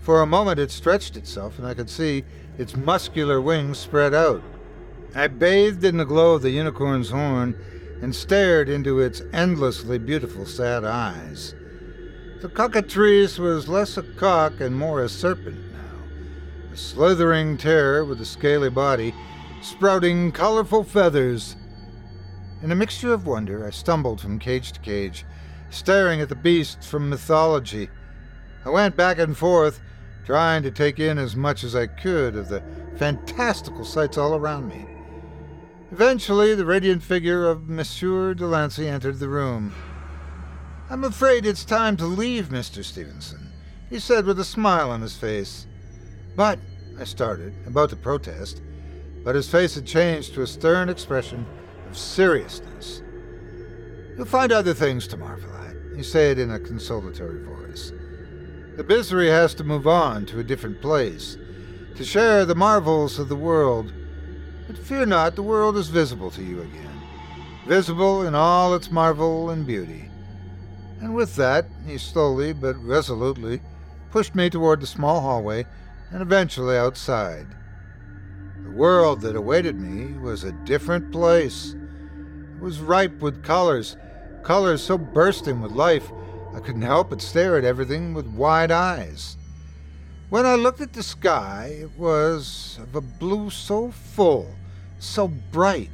[0.00, 2.24] For a moment it stretched itself, and I could see
[2.56, 4.42] its muscular wings spread out.
[5.14, 7.54] I bathed in the glow of the unicorn's horn
[8.00, 11.54] and stared into its endlessly beautiful sad eyes.
[12.40, 18.20] The cockatrice was less a cock and more a serpent now, a slithering terror with
[18.22, 19.14] a scaly body
[19.62, 21.56] sprouting colorful feathers.
[22.62, 25.24] In a mixture of wonder, I stumbled from cage to cage,
[25.70, 27.88] staring at the beasts from mythology.
[28.64, 29.80] I went back and forth,
[30.24, 32.62] trying to take in as much as I could of the
[32.96, 34.86] fantastical sights all around me.
[35.92, 39.72] Eventually, the radiant figure of Monsieur Delancey entered the room.
[40.90, 42.84] I'm afraid it's time to leave, Mr.
[42.84, 43.52] Stevenson,
[43.88, 45.66] he said with a smile on his face.
[46.34, 46.58] But,
[46.98, 48.62] I started, about to protest,
[49.24, 51.46] but his face had changed to a stern expression
[51.88, 53.02] of seriousness.
[54.16, 57.92] You'll find other things to marvel at, he said in a consolatory voice.
[58.76, 61.36] The Bizarrerie has to move on to a different place,
[61.96, 63.92] to share the marvels of the world.
[64.66, 67.00] But fear not, the world is visible to you again,
[67.66, 70.08] visible in all its marvel and beauty.
[71.00, 73.60] And with that, he slowly but resolutely
[74.10, 75.66] pushed me toward the small hallway
[76.10, 77.46] and eventually outside.
[78.74, 81.74] World that awaited me was a different place.
[82.56, 83.96] It was ripe with colors,
[84.42, 86.10] colors so bursting with life
[86.54, 89.36] I couldn't help but stare at everything with wide eyes.
[90.30, 94.54] When I looked at the sky, it was of a blue so full,
[94.98, 95.90] so bright,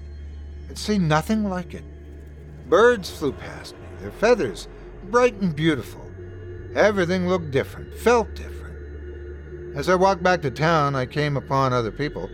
[0.71, 1.85] I'd seen nothing like it.
[2.69, 4.69] Birds flew past me, their feathers
[5.11, 6.05] bright and beautiful.
[6.75, 9.77] Everything looked different, felt different.
[9.77, 12.31] As I walked back to town, I came upon other people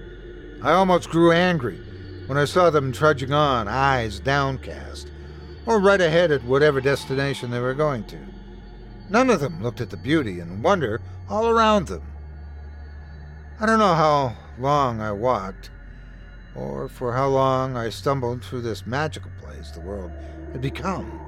[0.65, 1.79] I almost grew angry
[2.27, 5.11] when I saw them trudging on, eyes downcast,
[5.67, 8.19] or right ahead at whatever destination they were going to.
[9.11, 12.03] None of them looked at the beauty and wonder all around them.
[13.61, 15.69] I don't know how long I walked,
[16.55, 20.13] or for how long I stumbled through this magical place the world
[20.53, 21.21] had become.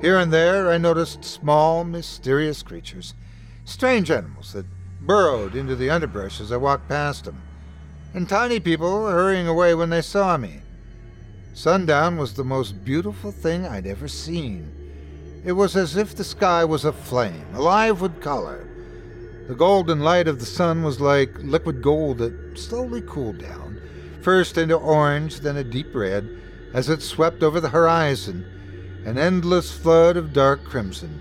[0.00, 3.12] Here and there I noticed small, mysterious creatures,
[3.66, 4.64] strange animals that
[5.02, 7.42] burrowed into the underbrush as I walked past them,
[8.16, 10.62] and tiny people hurrying away when they saw me.
[11.52, 14.72] Sundown was the most beautiful thing I'd ever seen.
[15.44, 18.66] It was as if the sky was aflame, alive with color.
[19.48, 23.82] The golden light of the sun was like liquid gold that slowly cooled down,
[24.22, 26.26] first into orange, then a deep red,
[26.72, 28.46] as it swept over the horizon,
[29.04, 31.20] an endless flood of dark crimson.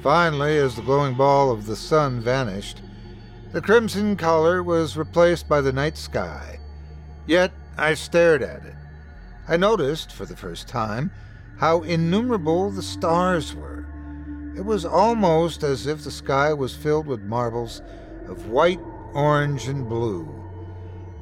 [0.00, 2.82] Finally, as the glowing ball of the sun vanished,
[3.52, 6.58] the crimson color was replaced by the night sky.
[7.26, 8.74] Yet I stared at it.
[9.48, 11.10] I noticed, for the first time,
[11.58, 13.86] how innumerable the stars were.
[14.56, 17.80] It was almost as if the sky was filled with marbles
[18.28, 18.80] of white,
[19.14, 20.28] orange, and blue.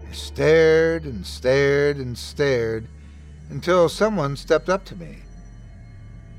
[0.08, 2.88] I stared and stared and stared
[3.50, 5.18] until someone stepped up to me.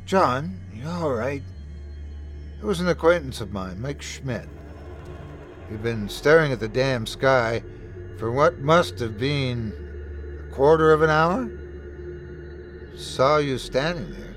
[0.06, 1.44] John, you all right?
[2.60, 4.50] It was an acquaintance of mine, Mike Schmidt.
[5.70, 7.63] He'd been staring at the damn sky
[8.18, 9.74] for what must have been
[10.47, 11.49] a quarter of an hour.
[12.95, 14.28] Saw you standing there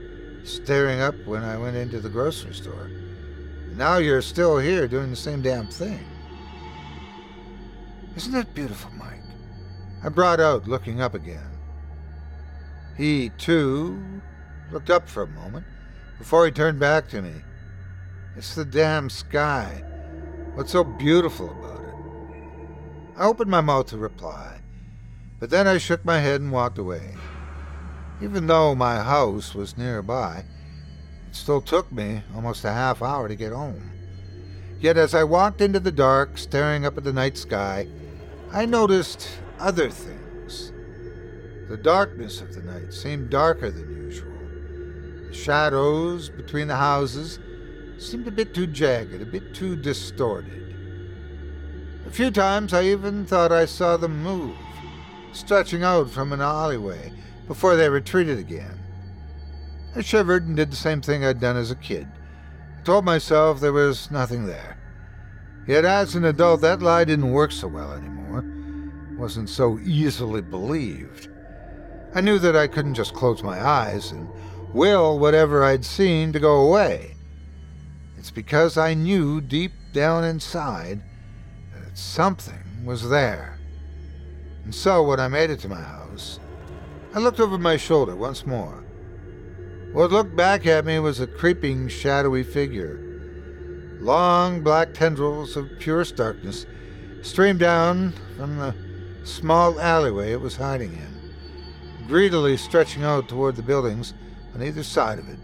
[0.45, 2.91] staring up when I went into the grocery store.
[3.77, 6.05] Now you're still here doing the same damn thing.
[8.17, 9.23] Isn't that beautiful, Mike?
[10.03, 11.51] I brought out, looking up again.
[12.97, 14.03] He, too,
[14.73, 15.67] looked up for a moment
[16.19, 17.35] before he turned back to me.
[18.37, 19.83] It's the damn sky.
[20.55, 21.95] What's so beautiful about it?
[23.17, 24.61] I opened my mouth to reply,
[25.39, 27.15] but then I shook my head and walked away.
[28.21, 30.45] Even though my house was nearby,
[31.29, 33.93] it still took me almost a half hour to get home.
[34.81, 37.87] Yet as I walked into the dark, staring up at the night sky,
[38.51, 39.29] I noticed
[39.59, 40.73] other things.
[41.69, 44.33] The darkness of the night seemed darker than usual.
[45.29, 47.39] The shadows between the houses
[48.01, 50.75] seemed a bit too jagged, a bit too distorted.
[52.07, 54.57] A few times I even thought I saw them move,
[55.33, 57.13] stretching out from an alleyway
[57.47, 58.79] before they retreated again.
[59.95, 62.09] I shivered and did the same thing I'd done as a kid.
[62.79, 64.79] I told myself there was nothing there.
[65.67, 68.45] Yet as an adult, that lie didn't work so well anymore.
[69.13, 71.29] It wasn't so easily believed.
[72.15, 74.29] I knew that I couldn't just close my eyes and
[74.73, 77.17] will whatever I'd seen to go away.
[78.21, 81.01] It's because I knew deep down inside
[81.73, 83.59] that something was there.
[84.63, 86.39] And so when I made it to my house,
[87.15, 88.85] I looked over my shoulder once more.
[89.95, 93.01] What looked back at me was a creeping, shadowy figure.
[94.01, 96.67] Long black tendrils of purest darkness
[97.23, 98.75] streamed down from the
[99.25, 104.13] small alleyway it was hiding in, greedily stretching out toward the buildings
[104.55, 105.39] on either side of it.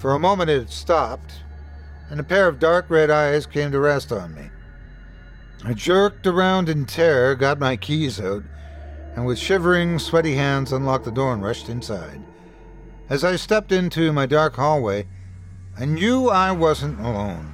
[0.00, 1.42] For a moment it stopped,
[2.08, 4.48] and a pair of dark red eyes came to rest on me.
[5.62, 8.42] I jerked around in terror, got my keys out,
[9.14, 12.22] and with shivering, sweaty hands unlocked the door and rushed inside.
[13.10, 15.06] As I stepped into my dark hallway,
[15.78, 17.52] I knew I wasn't alone.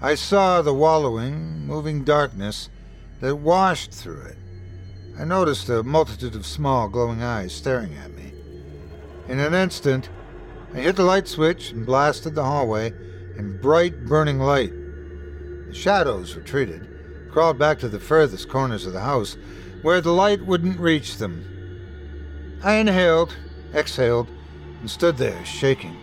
[0.00, 2.70] I saw the wallowing, moving darkness
[3.20, 4.38] that washed through it.
[5.18, 8.32] I noticed a multitude of small, glowing eyes staring at me.
[9.28, 10.08] In an instant,
[10.74, 12.94] I hit the light switch and blasted the hallway
[13.36, 14.72] in bright, burning light.
[15.68, 16.88] The shadows retreated,
[17.30, 19.36] crawled back to the furthest corners of the house,
[19.82, 22.58] where the light wouldn't reach them.
[22.64, 23.36] I inhaled,
[23.74, 24.28] exhaled,
[24.80, 25.96] and stood there, shaking.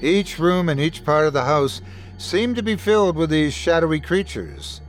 [0.00, 1.82] Each room and each part of the house
[2.16, 4.80] seemed to be filled with these shadowy creatures.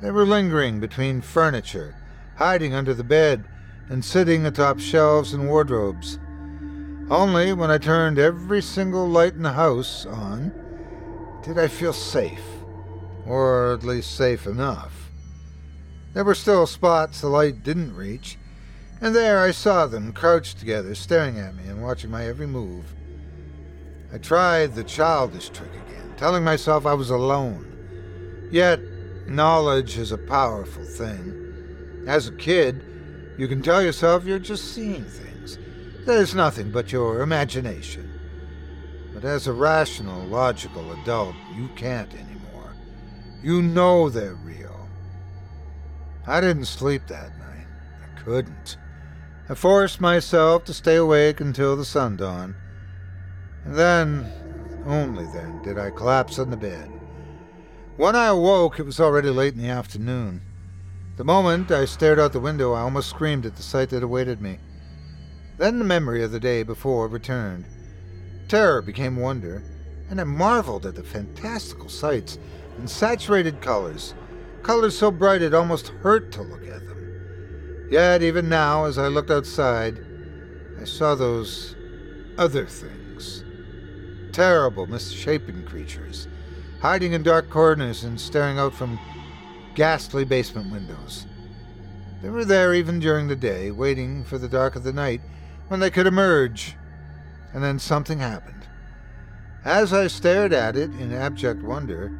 [0.00, 1.94] They were lingering between furniture,
[2.36, 3.44] hiding under the bed,
[3.88, 6.18] and sitting atop shelves and wardrobes.
[7.10, 10.52] Only when I turned every single light in the house on
[11.42, 12.44] did I feel safe,
[13.26, 15.10] or at least safe enough.
[16.14, 18.38] There were still spots the light didn't reach,
[19.02, 22.94] and there I saw them crouched together, staring at me and watching my every move.
[24.10, 28.48] I tried the childish trick again, telling myself I was alone.
[28.50, 28.80] Yet,
[29.26, 32.04] knowledge is a powerful thing.
[32.06, 32.82] As a kid,
[33.36, 35.33] you can tell yourself you're just seeing things.
[36.04, 38.20] There's nothing but your imagination.
[39.14, 42.74] But as a rational, logical adult, you can't anymore.
[43.42, 44.88] You know they're real.
[46.26, 47.66] I didn't sleep that night.
[48.02, 48.76] I couldn't.
[49.48, 52.54] I forced myself to stay awake until the sun dawned.
[53.64, 54.30] And then,
[54.84, 56.90] only then, did I collapse on the bed.
[57.96, 60.42] When I awoke, it was already late in the afternoon.
[61.16, 64.42] The moment I stared out the window, I almost screamed at the sight that awaited
[64.42, 64.58] me.
[65.56, 67.66] Then the memory of the day before returned.
[68.48, 69.62] Terror became wonder,
[70.10, 72.38] and I marveled at the fantastical sights
[72.76, 74.14] and saturated colors,
[74.62, 77.86] colors so bright it almost hurt to look at them.
[77.90, 80.04] Yet, even now, as I looked outside,
[80.80, 81.76] I saw those
[82.36, 83.44] other things.
[84.32, 86.26] Terrible, misshapen creatures,
[86.80, 88.98] hiding in dark corners and staring out from
[89.76, 91.26] ghastly basement windows.
[92.22, 95.20] They were there even during the day, waiting for the dark of the night
[95.68, 96.76] when they could emerge.
[97.52, 98.66] And then something happened.
[99.64, 102.12] As I stared at it in abject wonder,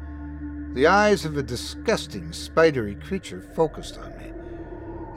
[0.73, 4.31] the eyes of a disgusting, spidery creature focused on me.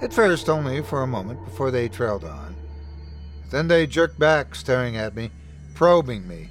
[0.02, 2.54] At first, only for a moment before they trailed on.
[3.50, 5.30] Then they jerked back, staring at me,
[5.74, 6.50] probing me.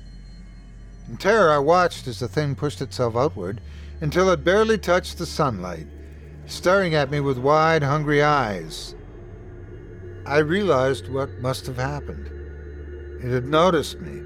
[1.07, 3.61] In terror, I watched as the thing pushed itself outward
[4.01, 5.88] until it barely touched the sunlight,
[6.47, 8.95] staring at me with wide, hungry eyes.
[10.28, 12.30] I realized what must have happened.
[13.23, 14.21] It had noticed me.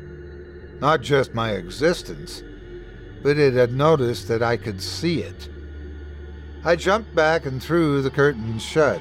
[0.80, 2.42] Not just my existence,
[3.22, 5.48] but it had noticed that I could see it.
[6.64, 9.00] I jumped back and threw the curtains shut.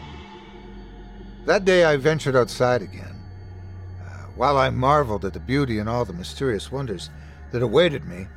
[1.46, 3.18] That day I ventured outside again.
[3.98, 7.08] Uh, while I marveled at the beauty and all the mysterious wonders
[7.50, 8.28] that awaited me,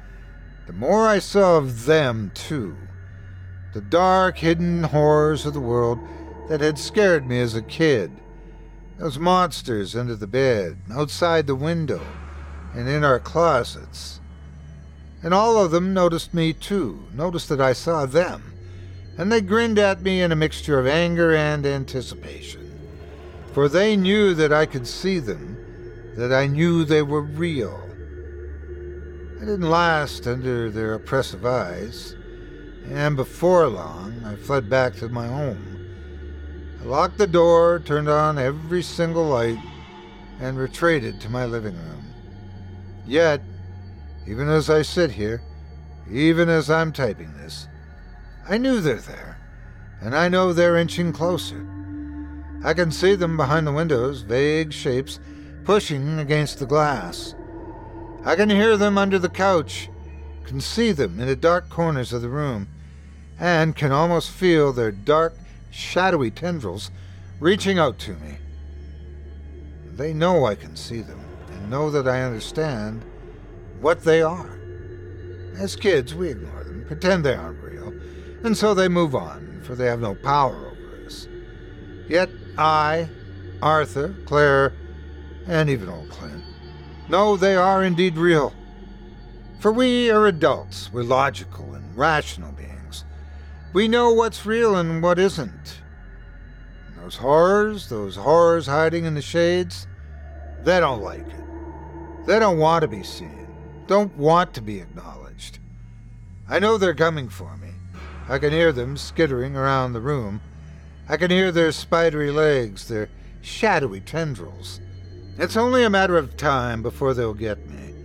[0.67, 2.77] the more I saw of them, too.
[3.73, 5.99] The dark, hidden horrors of the world
[6.47, 8.21] that had scared me as a kid.
[8.97, 12.01] Those monsters under the bed, outside the window,
[12.75, 14.19] and in our closets.
[15.23, 18.53] And all of them noticed me too, noticed that I saw them,
[19.17, 22.61] and they grinned at me in a mixture of anger and anticipation.
[23.53, 25.57] For they knew that I could see them,
[26.15, 27.79] that I knew they were real.
[29.37, 32.15] I didn't last under their oppressive eyes,
[32.89, 35.72] and before long I fled back to my home.
[36.83, 39.57] Locked the door, turned on every single light,
[40.39, 42.05] and retreated to my living room.
[43.07, 43.41] Yet,
[44.27, 45.41] even as I sit here,
[46.11, 47.67] even as I'm typing this,
[48.47, 49.37] I knew they're there,
[50.01, 51.65] and I know they're inching closer.
[52.63, 55.19] I can see them behind the windows, vague shapes
[55.63, 57.35] pushing against the glass.
[58.25, 59.89] I can hear them under the couch,
[60.45, 62.67] can see them in the dark corners of the room,
[63.39, 65.33] and can almost feel their dark,
[65.73, 66.91] shadowy tendrils
[67.39, 68.37] reaching out to me.
[69.95, 71.19] They know I can see them
[71.49, 73.03] and know that I understand
[73.81, 74.59] what they are.
[75.57, 77.93] As kids, we ignore them, pretend they aren't real,
[78.43, 81.27] and so they move on, for they have no power over us.
[82.07, 83.09] Yet I,
[83.61, 84.73] Arthur, Claire,
[85.47, 86.43] and even old Clint,
[87.09, 88.53] know they are indeed real.
[89.59, 92.52] For we are adults, we're logical and rational.
[93.73, 95.81] We know what's real and what isn't.
[96.87, 99.87] And those horrors, those horrors hiding in the shades,
[100.63, 102.25] they don't like it.
[102.27, 103.47] They don't want to be seen,
[103.87, 105.57] don't want to be acknowledged.
[106.47, 107.69] I know they're coming for me.
[108.29, 110.41] I can hear them skittering around the room.
[111.09, 113.09] I can hear their spidery legs, their
[113.41, 114.79] shadowy tendrils.
[115.39, 117.95] It's only a matter of time before they'll get me.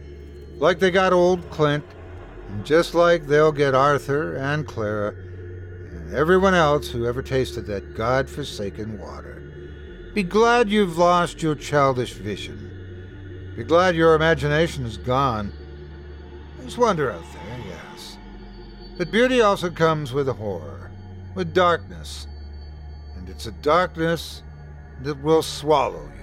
[0.57, 1.85] Like they got old Clint,
[2.49, 5.15] and just like they'll get Arthur and Clara,
[6.09, 9.43] and everyone else who ever tasted that god-forsaken water.
[10.15, 13.53] Be glad you've lost your childish vision.
[13.55, 15.53] Be glad your imagination is gone.
[16.61, 18.17] There's wonder out there, yes.
[18.97, 20.91] But beauty also comes with horror,
[21.35, 22.27] with darkness.
[23.19, 24.43] And it's a darkness
[25.03, 26.18] that will swallow you.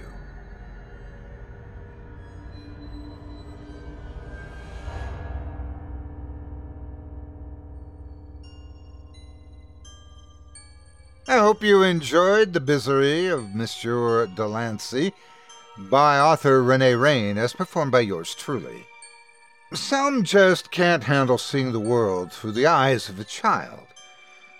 [11.28, 15.12] I hope you enjoyed The Misery of Monsieur Delancey
[15.76, 18.86] by author René Rehn, as performed by yours truly.
[19.74, 23.88] Some just can't handle seeing the world through the eyes of a child.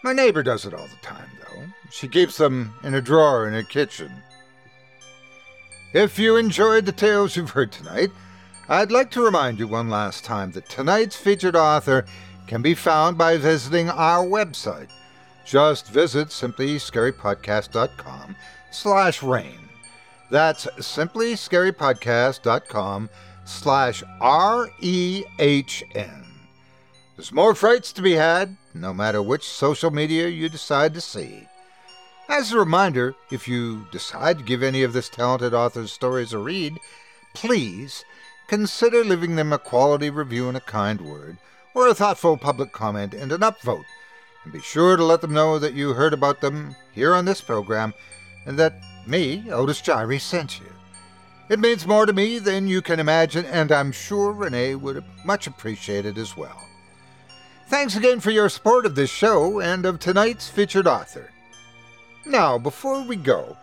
[0.03, 1.67] My neighbor does it all the time, though.
[1.93, 4.11] She keeps them in a drawer in her kitchen.
[5.93, 8.11] If you enjoyed the tales you've heard tonight,
[8.69, 12.07] I'd like to remind you one last time that tonight's featured author
[12.49, 14.89] can be found by visiting our website
[15.47, 18.37] just visit simplyscarypodcast.com
[18.71, 19.59] slash rehn.
[20.31, 23.11] That's simplyscarypodcast.com
[23.45, 26.25] slash R-E-H-N.
[27.17, 31.47] There's more frights to be had, no matter which social media you decide to see.
[32.29, 36.39] As a reminder, if you decide to give any of this talented author's stories a
[36.39, 36.77] read,
[37.35, 38.05] please
[38.49, 41.39] consider leaving them a quality review and a kind word,
[41.73, 43.85] or a thoughtful public comment and an upvote
[44.47, 47.41] and be sure to let them know that you heard about them here on this
[47.41, 47.93] program
[48.47, 50.67] and that me, Otis Jiry, sent you.
[51.49, 55.49] It means more to me than you can imagine, and I'm sure René would much
[55.49, 56.63] appreciate it as well.
[57.67, 61.33] Thanks again for your support of this show and of tonight's featured author.
[62.25, 63.57] Now, before we go,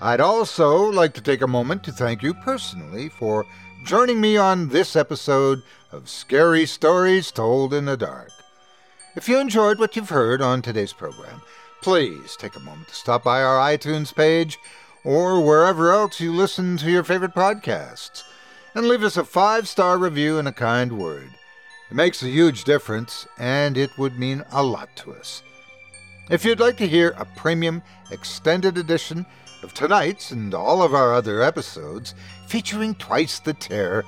[0.00, 3.46] I'd also like to take a moment to thank you personally for
[3.84, 5.62] joining me on this episode
[5.92, 8.33] of Scary Stories Told in the Dark.
[9.16, 11.40] If you enjoyed what you've heard on today's program,
[11.82, 14.58] please take a moment to stop by our iTunes page
[15.04, 18.24] or wherever else you listen to your favorite podcasts,
[18.74, 21.30] and leave us a five star review and a kind word.
[21.92, 25.44] It makes a huge difference, and it would mean a lot to us.
[26.28, 29.26] If you'd like to hear a premium extended edition
[29.62, 32.16] of tonight's and all of our other episodes
[32.48, 34.04] featuring twice the terror,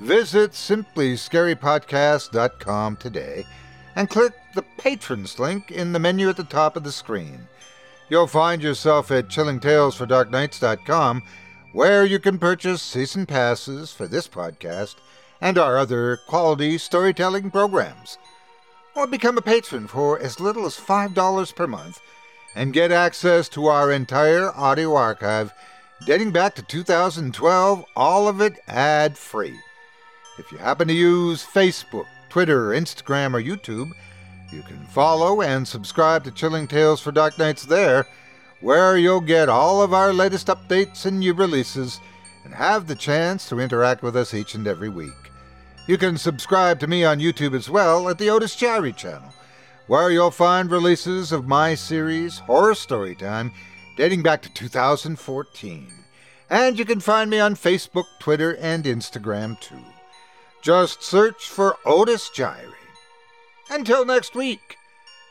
[0.00, 3.44] visit simplyscarypodcast.com today
[3.98, 7.48] and click the patrons link in the menu at the top of the screen
[8.08, 11.22] you'll find yourself at chillingtalesfordarknights.com,
[11.72, 14.96] where you can purchase season passes for this podcast
[15.40, 18.18] and our other quality storytelling programs.
[18.94, 22.00] Or become a patron for as little as $5 per month
[22.56, 25.52] and get access to our entire audio archive
[26.04, 29.56] dating back to 2012, all of it ad free.
[30.38, 33.92] If you happen to use Facebook, Twitter, Instagram, or YouTube,
[34.50, 38.06] you can follow and subscribe to Chilling Tales for Dark Nights there,
[38.60, 42.00] where you'll get all of our latest updates and new releases
[42.44, 45.12] and have the chance to interact with us each and every week.
[45.86, 49.32] You can subscribe to me on YouTube as well at the Otis Jiry channel,
[49.86, 53.52] where you'll find releases of my series, Horror Storytime,
[53.96, 55.92] dating back to 2014.
[56.50, 59.84] And you can find me on Facebook, Twitter, and Instagram too.
[60.62, 62.72] Just search for Otis Jiry.
[63.70, 64.76] Until next week,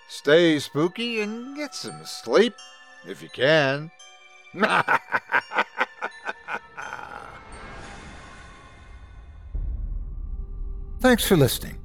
[0.07, 2.53] stay spooky and get some sleep
[3.07, 3.91] if you can.
[10.99, 11.77] Thanks for listening.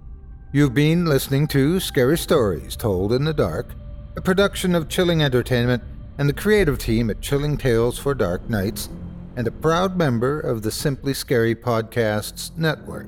[0.53, 3.75] You've been listening to Scary Stories Told in the Dark,
[4.17, 5.83] a production of Chilling Entertainment
[6.19, 8.89] and the creative team at Chilling Tales for Dark Nights,
[9.37, 13.07] and a proud member of the Simply Scary Podcasts Network.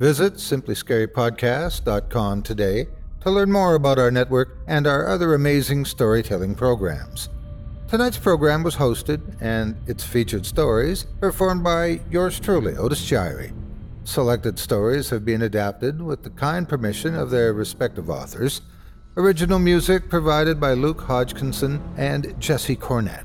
[0.00, 2.86] Visit simplyscarypodcast.com today
[3.20, 7.28] to learn more about our network and our other amazing storytelling programs.
[7.86, 13.52] Tonight's program was hosted and its featured stories performed by yours truly, Otis Jiry.
[14.04, 18.62] Selected stories have been adapted with the kind permission of their respective authors.
[19.18, 23.24] Original music provided by Luke Hodgkinson and Jesse Cornett.